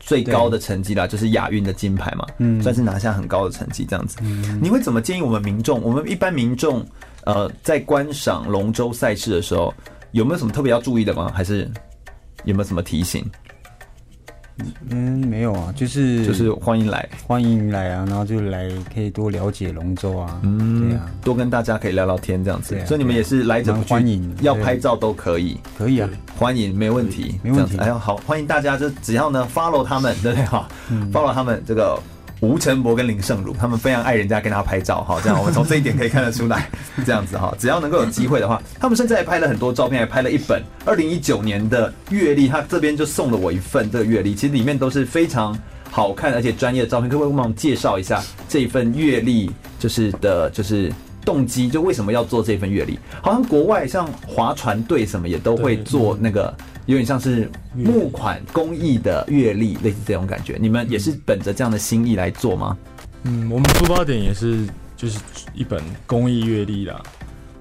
[0.04, 4.18] 最高的成绩啦，就是亚运的金牌嘛，嗯，算是拿下很高的成绩这样子。
[4.60, 5.80] 你会怎么建议我们民众？
[5.82, 6.84] 我们一般民众
[7.24, 9.72] 呃在观赏龙舟赛事的时候，
[10.12, 11.32] 有没有什么特别要注意的吗？
[11.34, 11.70] 还是
[12.44, 13.24] 有没有什么提醒？
[14.90, 30.46] 嗯，没有啊，就是就是欢迎来，欢迎来啊，然后就来可以多了解龙舟啊，嗯，对啊，多跟大家可以聊聊天这样子，所以你们也是来者不拒，欢迎，要拍照都可以，可以啊，欢迎，没问题，没问题，哎呀，好，欢迎大家，就只要呢 follow 他们，对不对？
[30.46, 30.68] 哈
[31.12, 31.98] ？follow 他们这个。
[32.44, 36.68] 吴承博跟林胜儒，他们非常爱人家跟他拍照哈， 这样我们从这一点可以看得出来，
[37.06, 45.58] 这样子哈，只要能够有机会的话，他们甚至还拍了很多照片，还拍了一本二零一九年的月历，他这边就送了我一份这个月历，其实里面都是非常
[45.90, 50.92] 好看而且专业的照片，可不可以帮我们介绍一下这一份月历，就是的，就是
[51.24, 52.98] 动机，就为什么要做这份月历？
[53.22, 56.54] 好像国外像划船队什么也都会做那个。
[56.86, 60.58] 有点像是募款公益的阅历，类似这种感觉。
[60.60, 62.76] 你们也是本着这样的心意来做吗？
[63.22, 64.66] 嗯，我们出发点也是
[64.96, 65.18] 就是
[65.54, 67.02] 一本公益阅历啦，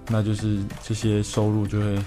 [0.10, 1.98] 那就是这些收入就会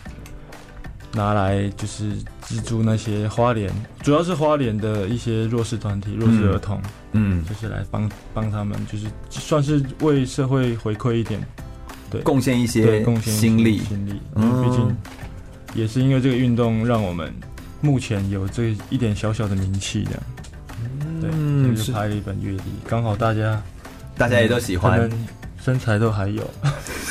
[1.14, 2.12] 拿来就是
[2.42, 6.78] 资助那些花莲，主要是花莲的一些弱势团体、弱势儿童，
[7.12, 11.40] 嗯，就是来帮帮他们，就是算是为社会回馈一点，
[12.10, 13.78] 对，贡献一些贡献心力。
[13.78, 14.96] 心力，因为毕竟。
[15.76, 17.32] 也是因为这个运动，让我们
[17.80, 20.22] 目前有这一点小小的名气这样。
[21.22, 23.62] 嗯，对，就是拍了一本月历，刚好大家
[24.16, 25.08] 大家也都喜欢，
[25.62, 26.50] 身材都还有，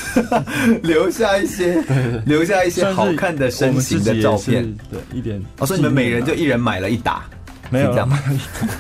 [0.81, 1.81] 留下一些，
[2.25, 5.41] 留下一些好看的身形的照片，对，一点。
[5.59, 7.23] 哦，所以你们每人就一人买了一打，
[7.69, 8.09] 没有这样？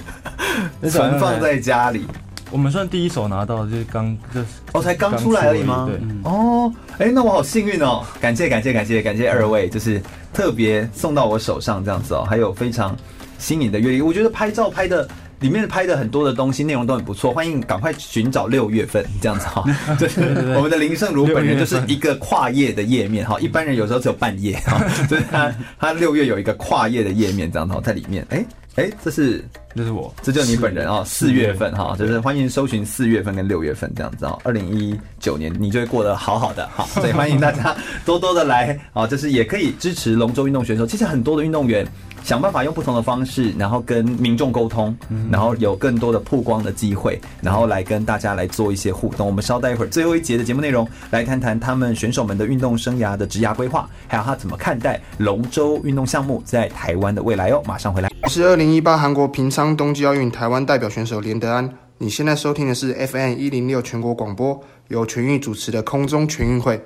[0.89, 2.05] 存放在家里。
[2.51, 4.39] 我们算第一手拿到，就是刚这
[4.73, 5.89] 哦，才刚出来而已吗？
[5.89, 8.03] 对，哦，哎，那我好幸运哦！
[8.21, 10.01] 感谢感谢感谢感谢二位，就是
[10.33, 12.95] 特别送到我手上这样子哦，还有非常
[13.39, 15.07] 新颖的月历，我觉得拍照拍的
[15.39, 19.65] 里面拍的很多的东西内容都很不错，欢迎赶快寻找六月份这样子哈，
[19.99, 20.21] 就是
[20.55, 24.79] 我们的林胜如本人就是一个跨页的页面哈，一般人有时候只有半页哈，
[25.09, 28.45] 就是他他六月有一个跨页的页面这样子在里面，哎。
[28.75, 29.41] 哎、欸，这是
[29.73, 31.01] 这是我，这就是你本人啊！
[31.05, 34.37] 四月份哈，就是欢迎搜寻四月份跟六月份这样子啊。
[34.43, 37.73] 二零一九年你就会过得好好的，好， 所以欢迎大家
[38.05, 40.85] 多多的来啊，就是也可以支持龙舟运动选手。
[40.85, 41.87] 其实很多的运动员。
[42.25, 44.97] 想办法用不同的方式，然后跟民众沟通，
[45.29, 49.27] 然后有更多的曝光的机会，然后来跟大家来做一些互动。
[49.27, 57.61] 我们稍待一会儿，最后一节的节目内容，来谈谈他们选手们的运动生涯的职涯规划，还有他怎么看待龙舟运动项目在台湾的未来哦。
[57.67, 58.09] 马上回来。
[58.23, 61.71] 我是二零一八韩国平昌冬季奥运台湾代表选手连德安。
[61.99, 66.81] 你现在收听的是 FM 一零六全国广播，由全运主持的空中全运会。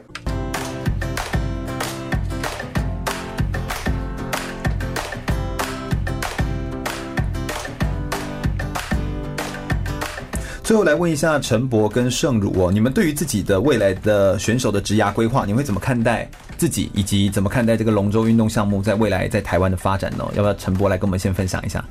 [10.70, 20.24] 最后来问一下陈博跟盛儒哦，你们对于自己的未来的选手的职涯规划，你会怎么看待自己，以及怎么看待这个龙舟运动项目在未来在台湾的发展呢？
[20.36, 21.84] 要不要陈博来跟我们先分享一下？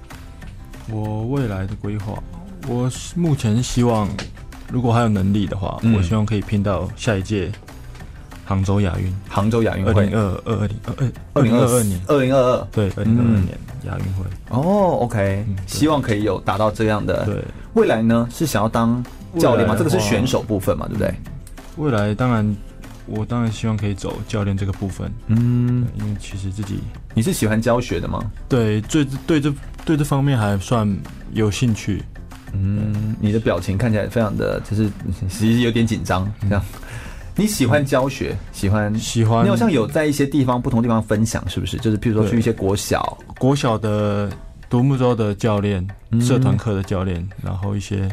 [0.93, 2.23] 我未来的规划，
[2.69, 4.09] 我目前希望，
[4.71, 7.51] 如果还有能力的话，嗯、我希望可以拼到下一届
[8.49, 9.15] 杭州亚运。
[9.29, 14.25] 杭州亚运会，二零二二二零二二二零二二年，二零二二对二零二二年亚运会。
[14.49, 17.27] 哦，OK，希望可以有达到这样的。
[17.27, 17.45] 对，
[17.75, 19.05] 未来呢是想要当
[19.39, 19.77] 教练吗？
[19.77, 21.15] 这个是选手部分嘛，对不对？
[21.77, 22.57] 未来当然。
[23.11, 26.79] 我当然希望可以走教练这个部分，嗯，因为其实自己
[27.15, 28.23] 你是喜欢教学的吗？
[28.51, 30.87] 对，对，对这对这方面还算
[31.33, 32.03] 有兴趣。
[32.53, 34.91] 嗯，你的表情看起来非常的，就是
[35.27, 36.31] 其实有点紧张。
[36.43, 36.63] 这样，
[37.39, 38.37] 你喜欢教学？
[38.53, 39.45] 喜欢喜欢？
[39.45, 41.77] 你好像有在一些地方不同地方分享，是不是？
[41.77, 44.29] 就是譬如说去一些国小、国小的
[44.69, 45.87] 独木舟的教练、
[46.21, 48.11] 社团课的教练，然后一些。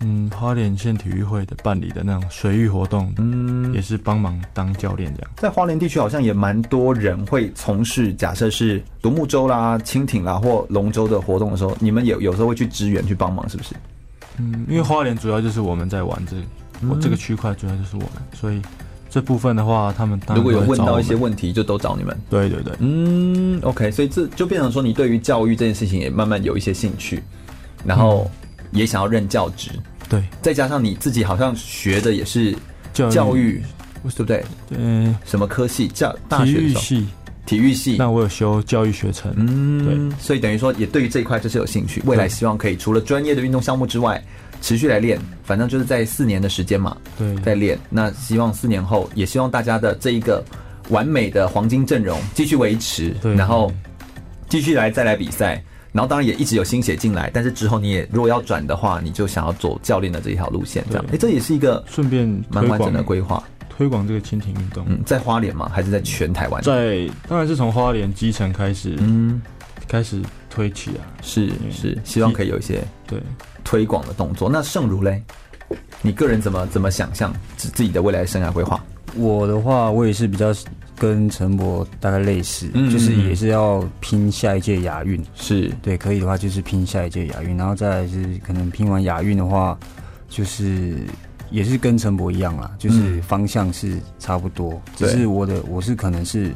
[0.00, 5.30] 嗯，花莲县体育会的办理的那种水域活动，嗯，也是帮忙当教练这样。
[5.36, 13.74] 在花莲地区好像也蛮多人会从事，假设是独木舟啦、蜻蜓啦或龙舟的活动的时候，你们有有时候会去支援去帮忙，是不是？
[14.36, 16.42] 嗯，因为花莲主要就是我们在玩这个，
[16.88, 18.60] 我、嗯、这个区块主要就是我们，所以
[19.10, 22.16] 这部分的话，他们如果有问到一些问题，就都找你们。
[22.28, 27.22] 对对对，嗯，OK，所以这就变成说，你对于教育这件事情也慢慢有一些兴趣，
[27.84, 28.30] 然后
[28.72, 29.70] 也想要任教职。
[30.08, 32.54] 对，再加上你自己好像学的也是
[32.92, 33.62] 教育，
[34.02, 34.44] 对不对？
[34.70, 35.88] 嗯，什么科系？
[35.88, 37.06] 教大学系，
[37.46, 37.96] 体育系。
[37.96, 42.02] 那我有修教育学程，嗯，对，所以等于说也对于这一块就是有兴趣。
[42.04, 44.22] 未来希望可以除了专业的运动项目之外，
[44.64, 47.78] 持续来练，反正就是在四年的时间嘛，对，在练。
[47.90, 50.42] 那希望四年后，也希望大家的这一个
[50.88, 53.70] 完美的黄金阵容继续维持，对，然后
[54.48, 55.62] 继续来再来比赛。
[55.92, 64.82] 然后当然也一直有新血进来，但是之后你也如果要转的话，你就想要走教练的这一条路线，这样，哎，这也是一个顺便蛮完整的规划，推广这个蜻蜓运动。
[64.88, 65.70] 嗯，在花莲吗？
[65.72, 66.62] 还是在全台湾？
[66.62, 69.42] 在，当然是从花莲基层开始，嗯，
[69.86, 73.20] 开始推起啊，是是，希望可以有一些对
[73.64, 74.48] 推广的动作。
[74.48, 75.20] 那盛如嘞，
[76.02, 78.80] 你个人怎么怎么想象自自己的未来生涯规划？
[79.16, 80.54] 我的话，我也是比较。
[80.96, 89.76] 跟陈博大概类似，就是也是要拼下一届亚运，是对，可以的话就是拼下一届亚运，然后再来是可能拼完亚运的话，
[90.28, 90.98] 就是
[91.50, 96.52] 也是跟陈博一样啦，就是方向是差不多，嗯、只是我的我是可能是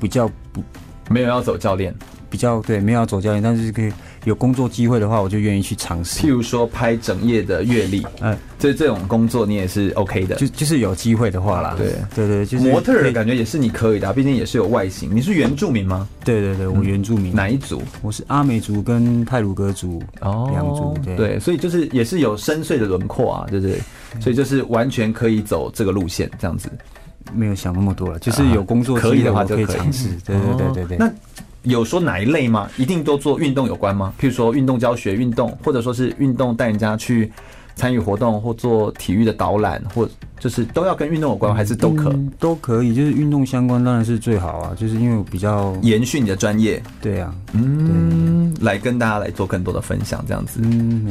[0.00, 0.62] 比较不
[1.10, 1.92] 没有要走教练。
[2.28, 3.92] 比较对，没有要走教练，但是可以
[4.26, 6.20] 有工作机会的话，我就愿意去尝试。
[6.20, 11.76] 譬如说拍整夜的月历，嗯，这这种工作你也是 OK 的，就就是有机会的话啦。
[11.78, 15.14] 对对对，就是模特的感觉也是你可以的，毕竟也是有外形。
[15.14, 16.08] 你是原住民吗？
[16.24, 17.32] 对对对，我原住民。
[17.32, 17.80] 哪一组？
[18.02, 20.98] 我是阿美族跟泰鲁格族哦，两族。
[21.16, 23.78] 对，所以就是也是有深邃的轮廓啊，对不对？
[24.20, 26.68] 所以就是完全可以走这个路线，这样子。
[27.32, 30.08] 没有想那么多了，就是有工作可以的话就可以尝试。
[30.26, 30.96] 对对对对对。
[30.96, 31.08] 那。
[31.66, 32.68] 有说哪一类吗？
[32.76, 34.12] 一定都做运动有关吗？
[34.20, 37.30] 譬如说运动教学、运动，或者说是运动带人家去
[37.74, 40.08] 参与活动，或做体育的导览，或
[40.38, 42.94] 就是都要跟运动有关，还是都可、嗯、都可以？
[42.94, 46.80] 就是运动相关当然是最好啊，就是因为我比较延续你的专业。
[47.00, 50.60] 对啊，嗯，来跟大家来做更多的分享，这样子，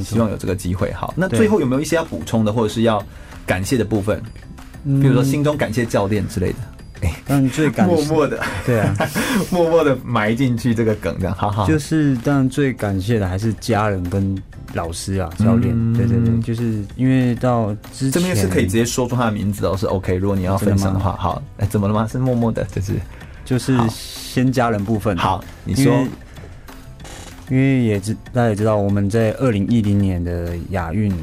[0.03, 0.91] 希望有这个机会。
[0.93, 3.03] 好，那最后有没有一些要补充的，或者是要
[3.45, 4.21] 感谢的部分？
[4.83, 6.59] 比如说心中感谢教练之类的。
[7.25, 8.95] 但最感默默的，对啊，
[9.51, 11.67] 默默的埋进去这个梗，这样，好好。
[11.67, 14.37] 就是，当然最感谢的还是家人跟
[14.73, 15.73] 老师啊，教练。
[15.75, 20.15] 嗯、对对对，就是因为到之前这边是可以直接说出他的名字哦，是 OK。
[20.15, 22.07] 如果你要分享的话，好，哎，怎么了吗？
[22.11, 22.93] 是默默的，就是
[23.43, 25.15] 就是先家人部分。
[25.17, 25.93] 好，你说，
[27.49, 31.13] 因为也知大家也知道，我们在二零一零年的亚运，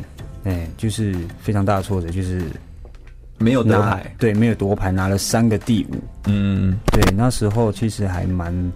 [0.44, 2.42] 哎，就是非常大的挫折，就是。
[3.42, 5.96] 没有夺牌，对，没有夺牌，拿了三个第五。
[6.26, 8.72] 嗯，对，那时候其实还蛮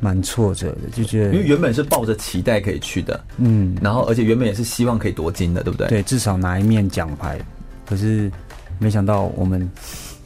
[0.00, 5.86] 蛮挫折的，就觉得因为原本是抱着期待可以去的，嗯，然后而且原本也是希望可以夺金的，对不对？
[5.88, 7.38] 对，至少拿一面奖牌。
[7.86, 8.30] 可是
[8.78, 9.68] 没想到我们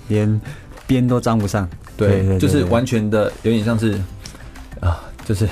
[0.09, 0.41] 连
[0.87, 4.01] 边都沾不上，对，就是完全的有点像是
[4.81, 5.49] 啊，就是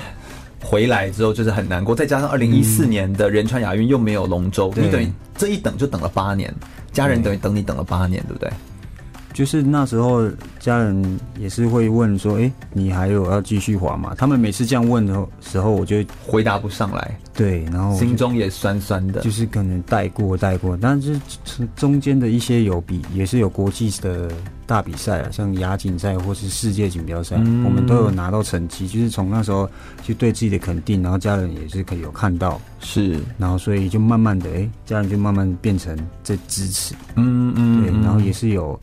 [0.61, 6.53] 回来之后就是很难过，再加上二零一四年的仁川亚运又没有龙舟，嗯、你等于这一等就等了八年。
[6.93, 8.51] 家人等于等你等了八年，对不对？
[9.32, 10.28] 就是那时候
[10.58, 17.18] 家人也是会问说：“哎、欸，你还有要继续滑吗？”他们每次这样问的时候，我就回答不上来。
[17.32, 21.18] 对，然后心中也酸酸的，就是可能带过带过，但是
[21.76, 24.30] 中间的一些有比也是有国际的
[24.66, 29.66] 大比赛啊，像亚锦赛或是世界锦标赛，嗯、我们都有拿到成绩，就是从那时候
[30.02, 38.78] 就对自己的肯定，然后家人也是可以有看到，是，然后所以就慢慢的，哎、欸，家人就慢慢变成在支持，嗯嗯，对，然后也是有。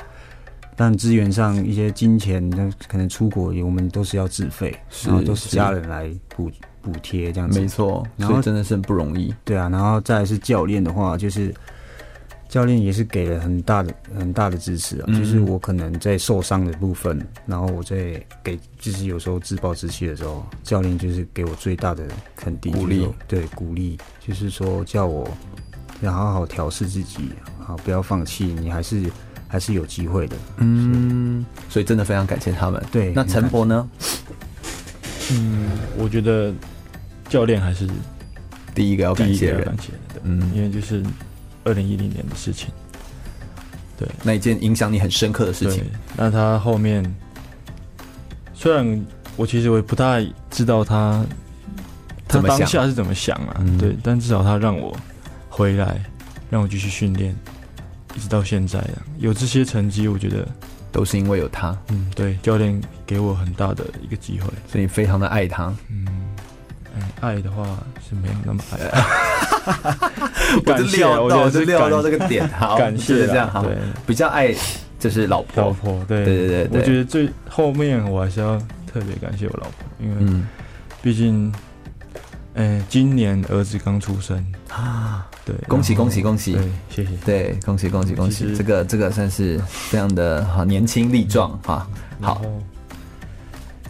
[0.80, 6.52] 但资源上一些金钱，那可能出国，我们都是要自费，然后都是家人来补
[6.84, 7.60] 补贴这样子。
[7.60, 9.34] 没错，然后真的是很不容易。
[9.44, 11.52] 对啊，然后再来是教练的话，就是
[12.48, 15.06] 教练也是给了很大的很大的支持啊。
[15.08, 22.06] 嗯、就是我可能在受伤的部分，然后我在给，就是有时候自暴自弃的时候，教练就是给我最大的
[22.36, 25.28] 肯定鼓励，对鼓励，就是说叫我
[26.02, 29.02] 要好好调试自己，好不要放弃，你还是。
[29.48, 32.84] 还是有机会的，嗯，所以真的非常感谢他们。
[32.92, 33.90] 对，那陈博呢？
[35.32, 36.54] 嗯，我觉得
[37.30, 37.88] 教练还是
[38.76, 41.04] 第一个要感谢的，感谢的，嗯，因为就是
[41.64, 42.70] 二零一零年的事情，
[43.98, 45.84] 对，那一件影响你很深刻的事情。
[46.16, 47.04] 那他后面
[48.54, 51.26] 虽然我其实我也不太知道他
[52.28, 54.96] 他当下是怎么想啊，对，但至少他让我
[55.50, 56.02] 回来，
[56.50, 57.36] 让我继续训练。
[58.18, 60.44] 一直到现在啊，有这些成绩，我觉得
[60.92, 61.78] 都是因为有他。
[61.90, 65.66] 嗯，对，教练给我很大的一个机会，所以你非常的爱他。
[65.92, 66.08] 嗯，
[66.96, 67.64] 嗯，爱的话
[68.10, 68.80] 是没有那么爱。
[70.66, 74.52] 我是料到，我是料到这个点， 好，感谢这样，好，对，比较爱
[75.00, 76.82] 就是老婆，老婆，对，对对对。
[76.82, 78.58] 我觉得最后面我还是要
[78.92, 80.42] 特别感谢我老婆，因为
[81.04, 81.54] 毕竟。
[82.56, 85.07] 哎，今年儿子刚出生啊！
[85.48, 86.52] 对，恭喜恭喜恭喜！
[86.52, 87.12] 对，谢谢。
[87.26, 88.54] 对，恭喜恭喜恭喜！
[88.54, 91.88] 这个这个算是非常的好，年轻力壮哈。
[92.20, 92.42] 好，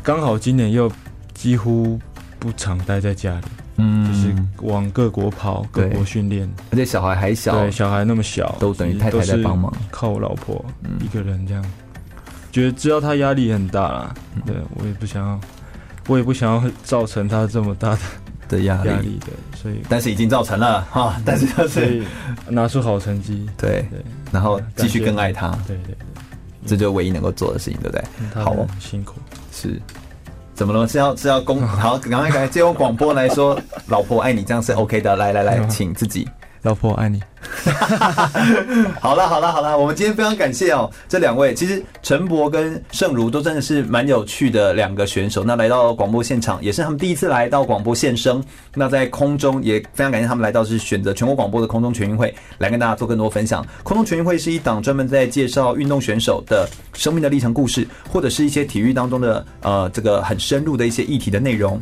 [0.03, 0.91] 刚好今年又
[1.33, 1.99] 几乎
[2.37, 3.45] 不常待在家里，
[3.77, 10.63] 嗯，就是往各国跑，各国训练，而且小孩还小，对，小孩那么小，都等于太太在帮忙，靠我老婆
[10.99, 11.65] 一个人这样，
[12.51, 14.13] 觉得知道他压力很大啦。
[14.45, 15.41] 对，我也不想要，
[16.05, 17.99] 我也不想要造成他这么大的。
[18.47, 22.03] 的压力，力，对，所以但是已经造成了哈，但是就是
[22.47, 25.97] 拿出好成绩，对对，然后继续更爱他，对对对，
[26.65, 28.43] 这就是唯一能够做的事情，对不对？
[28.43, 29.15] 好哦，辛苦
[29.51, 29.81] 是，
[30.53, 30.87] 怎么了？
[30.87, 35.15] 是要是要公好，赶快赶快借用广播来说， 老婆爱你，这样是 OK 的。
[35.15, 36.27] 来来来，请自己。
[36.67, 37.21] 老婆爱你。
[38.99, 45.45] 好了好了好了，我们今天非常感谢哦，这两位其实陈博跟盛如都真的是蛮有趣的两个选手。
[45.45, 48.43] 那来到广播现场，也是他们第一次来到广播现声。
[48.75, 53.65] 那在空中也非常感谢他们来到，是选择全国广播的空中全运会来跟大家做更多分享。
[53.83, 61.81] 空中全运会是一档专门在介绍运动选手的生命的历程故事，或者是一些体育当中的呃这个很深入的一些议题的内容。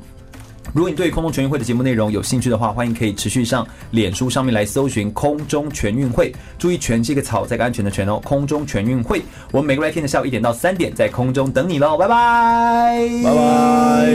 [0.75, 6.35] 如果你对空中全运会的节目内容有兴趣的话，欢迎可以持续上脸书上面来搜寻空中全运会。
[6.59, 8.19] 注意“全”是一个草，在个安全的“全”哦。
[8.25, 9.21] 空中全运会，
[9.53, 13.95] 我们每个礼拜天的下午一点到三点在空中等你喽，拜拜，拜拜。